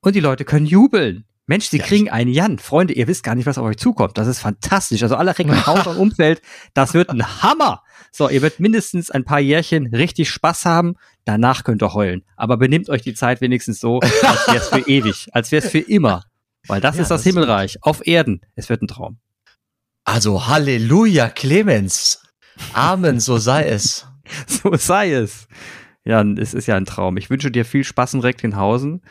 und 0.00 0.14
die 0.14 0.20
Leute 0.20 0.44
können 0.44 0.66
jubeln. 0.66 1.24
Mensch, 1.46 1.66
sie 1.66 1.78
ja, 1.78 1.84
kriegen 1.84 2.08
einen 2.08 2.32
Jan. 2.32 2.60
Freunde, 2.60 2.94
ihr 2.94 3.08
wisst 3.08 3.24
gar 3.24 3.34
nicht, 3.34 3.46
was 3.46 3.58
auf 3.58 3.64
euch 3.64 3.76
zukommt. 3.76 4.16
Das 4.16 4.28
ist 4.28 4.38
fantastisch. 4.38 5.02
Also 5.02 5.16
alle 5.16 5.36
Recklinghausen 5.36 5.96
Umfeld, 5.96 6.42
das 6.74 6.94
wird 6.94 7.10
ein 7.10 7.42
Hammer. 7.42 7.82
So, 8.12 8.28
ihr 8.28 8.40
werdet 8.40 8.60
mindestens 8.60 9.10
ein 9.10 9.24
paar 9.24 9.40
Jährchen 9.40 9.92
richtig 9.92 10.30
Spaß 10.30 10.64
haben. 10.64 10.94
Danach 11.24 11.64
könnt 11.64 11.82
ihr 11.82 11.92
heulen. 11.92 12.22
Aber 12.36 12.56
benimmt 12.56 12.88
euch 12.88 13.02
die 13.02 13.14
Zeit 13.14 13.40
wenigstens 13.40 13.80
so, 13.80 13.98
als 13.98 14.46
wäre 14.46 14.56
es 14.58 14.68
für 14.68 14.78
ewig, 14.88 15.28
als 15.32 15.50
wäre 15.50 15.64
es 15.64 15.70
für 15.72 15.80
immer. 15.80 16.24
Weil 16.68 16.80
das 16.80 16.96
ja, 16.96 17.02
ist 17.02 17.10
das, 17.10 17.22
das 17.22 17.24
Himmelreich 17.24 17.78
auf 17.82 18.06
Erden. 18.06 18.42
Es 18.54 18.68
wird 18.68 18.82
ein 18.82 18.88
Traum. 18.88 19.18
Also 20.04 20.46
Halleluja, 20.46 21.30
Clemens. 21.30 22.22
Amen, 22.74 23.18
so 23.18 23.38
sei 23.38 23.64
es. 23.64 24.06
so 24.46 24.76
sei 24.76 25.12
es. 25.14 25.48
Ja, 26.04 26.22
es 26.22 26.54
ist 26.54 26.66
ja 26.66 26.76
ein 26.76 26.86
Traum. 26.86 27.16
Ich 27.16 27.28
wünsche 27.28 27.50
dir 27.50 27.64
viel 27.64 27.82
Spaß 27.82 28.14
in 28.14 28.20
Recklinghausen 28.20 29.02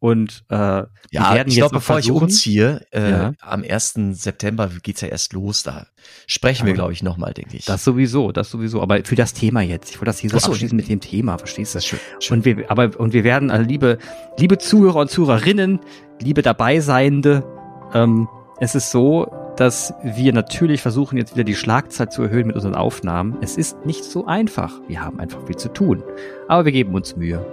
und 0.00 0.44
äh, 0.48 0.54
ja, 0.54 0.88
werden 1.10 1.48
ich 1.48 1.56
glaube, 1.56 1.74
bevor 1.74 1.96
versuchen, 1.96 2.16
ich 2.16 2.22
umziehe, 2.22 2.86
äh, 2.90 3.10
ja. 3.10 3.32
am 3.40 3.62
1. 3.62 3.98
September 4.12 4.70
geht's 4.82 5.02
ja 5.02 5.08
erst 5.08 5.34
los. 5.34 5.62
Da 5.62 5.86
sprechen 6.26 6.66
wir, 6.66 6.72
glaube 6.72 6.94
ich, 6.94 7.02
nochmal, 7.02 7.34
denke 7.34 7.58
ich. 7.58 7.66
Das 7.66 7.84
sowieso, 7.84 8.32
das 8.32 8.50
sowieso. 8.50 8.80
Aber 8.80 9.04
für 9.04 9.14
das 9.14 9.34
Thema 9.34 9.60
jetzt. 9.60 9.90
Ich 9.90 9.96
wollte 9.96 10.06
das 10.06 10.18
hier 10.18 10.30
so, 10.30 10.38
so 10.38 10.52
abschließen 10.52 10.74
mit 10.74 10.88
dem 10.88 11.00
Thema, 11.00 11.36
verstehst 11.36 11.74
du? 11.74 11.82
Schön, 11.82 11.98
schön. 12.18 12.38
Und 12.38 12.44
wir, 12.46 12.70
aber 12.70 12.98
und 12.98 13.12
wir 13.12 13.24
werden, 13.24 13.50
also 13.50 13.68
liebe, 13.68 13.98
liebe 14.38 14.56
Zuhörer 14.56 15.00
und 15.00 15.10
Zuhörerinnen, 15.10 15.80
liebe 16.18 16.40
Dabeiseiende, 16.40 17.44
ähm, 17.92 18.26
es 18.58 18.74
ist 18.74 18.90
so, 18.90 19.30
dass 19.56 19.92
wir 20.02 20.32
natürlich 20.32 20.80
versuchen, 20.80 21.18
jetzt 21.18 21.34
wieder 21.34 21.44
die 21.44 21.54
Schlagzeit 21.54 22.10
zu 22.10 22.22
erhöhen 22.22 22.46
mit 22.46 22.56
unseren 22.56 22.74
Aufnahmen. 22.74 23.36
Es 23.42 23.58
ist 23.58 23.84
nicht 23.84 24.04
so 24.04 24.24
einfach. 24.24 24.80
Wir 24.88 25.02
haben 25.02 25.20
einfach 25.20 25.44
viel 25.46 25.56
zu 25.56 25.68
tun. 25.70 26.02
Aber 26.48 26.64
wir 26.64 26.72
geben 26.72 26.94
uns 26.94 27.16
Mühe 27.16 27.44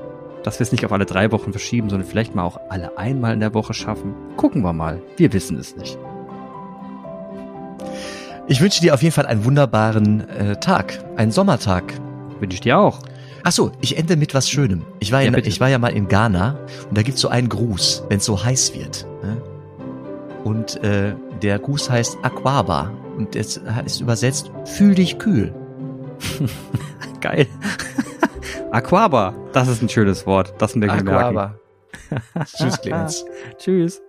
dass 0.48 0.60
wir 0.60 0.64
es 0.64 0.72
nicht 0.72 0.86
auf 0.86 0.94
alle 0.94 1.06
drei 1.06 1.32
Wochen 1.34 1.52
verschieben, 1.52 1.90
sondern 1.90 2.08
vielleicht 2.08 2.34
mal 2.34 2.44
auch 2.44 2.58
alle 2.70 2.98
einmal 2.98 3.34
in 3.34 3.42
der 3.42 3.54
Woche 3.54 3.74
schaffen. 3.74 4.16
Gucken 4.38 4.62
wir 4.62 4.72
mal. 4.72 5.02
Wir 5.18 5.34
wissen 5.34 5.58
es 5.58 5.76
nicht. 5.76 5.98
Ich 8.48 8.62
wünsche 8.62 8.80
dir 8.80 8.94
auf 8.94 9.04
jeden 9.04 9.14
Fall 9.14 9.26
einen 9.26 9.44
wunderbaren 9.44 10.28
äh, 10.30 10.56
Tag, 10.58 11.04
einen 11.18 11.32
Sommertag. 11.32 11.84
Wünsche 12.40 12.56
ich 12.56 12.62
dir 12.62 12.80
auch. 12.80 13.02
Ach 13.44 13.52
so, 13.52 13.74
ich 13.82 13.98
ende 13.98 14.16
mit 14.16 14.34
was 14.34 14.50
Schönem. 14.50 14.86
Ich 15.00 15.12
war 15.12 15.22
ja, 15.22 15.32
ja 15.32 15.38
ich 15.38 15.60
war 15.60 15.68
ja 15.68 15.80
mal 15.80 15.90
in 15.90 16.08
Ghana 16.08 16.58
und 16.88 16.98
da 16.98 17.02
gibt's 17.02 17.20
so 17.20 17.28
einen 17.28 17.50
Gruß, 17.50 18.06
wenn 18.08 18.20
es 18.20 18.26
so 18.26 18.42
heiß 18.42 18.74
wird. 18.74 19.06
Ne? 19.24 19.42
Und 20.46 20.82
äh, 20.82 21.14
der 21.42 21.60
Gruß 21.60 21.90
heißt 21.90 22.20
Aquaba 22.24 22.92
und 23.18 23.36
es 23.36 23.60
ist 23.86 24.00
übersetzt 24.00 24.50
Fühl 24.64 24.96
dich 24.96 25.20
kühl. 25.20 25.54
Geil. 27.20 27.48
Aquaba, 28.72 29.34
das 29.54 29.70
ist 29.70 29.82
ein 29.82 29.90
schönes 29.90 30.26
Wort. 30.26 30.54
Das 30.58 30.76
merke 30.76 30.98
ich 30.98 31.02
Aquaba. 31.02 31.60
Tschüss, 32.46 32.82
Clemens. 32.82 33.26
Tschüss. 33.58 34.02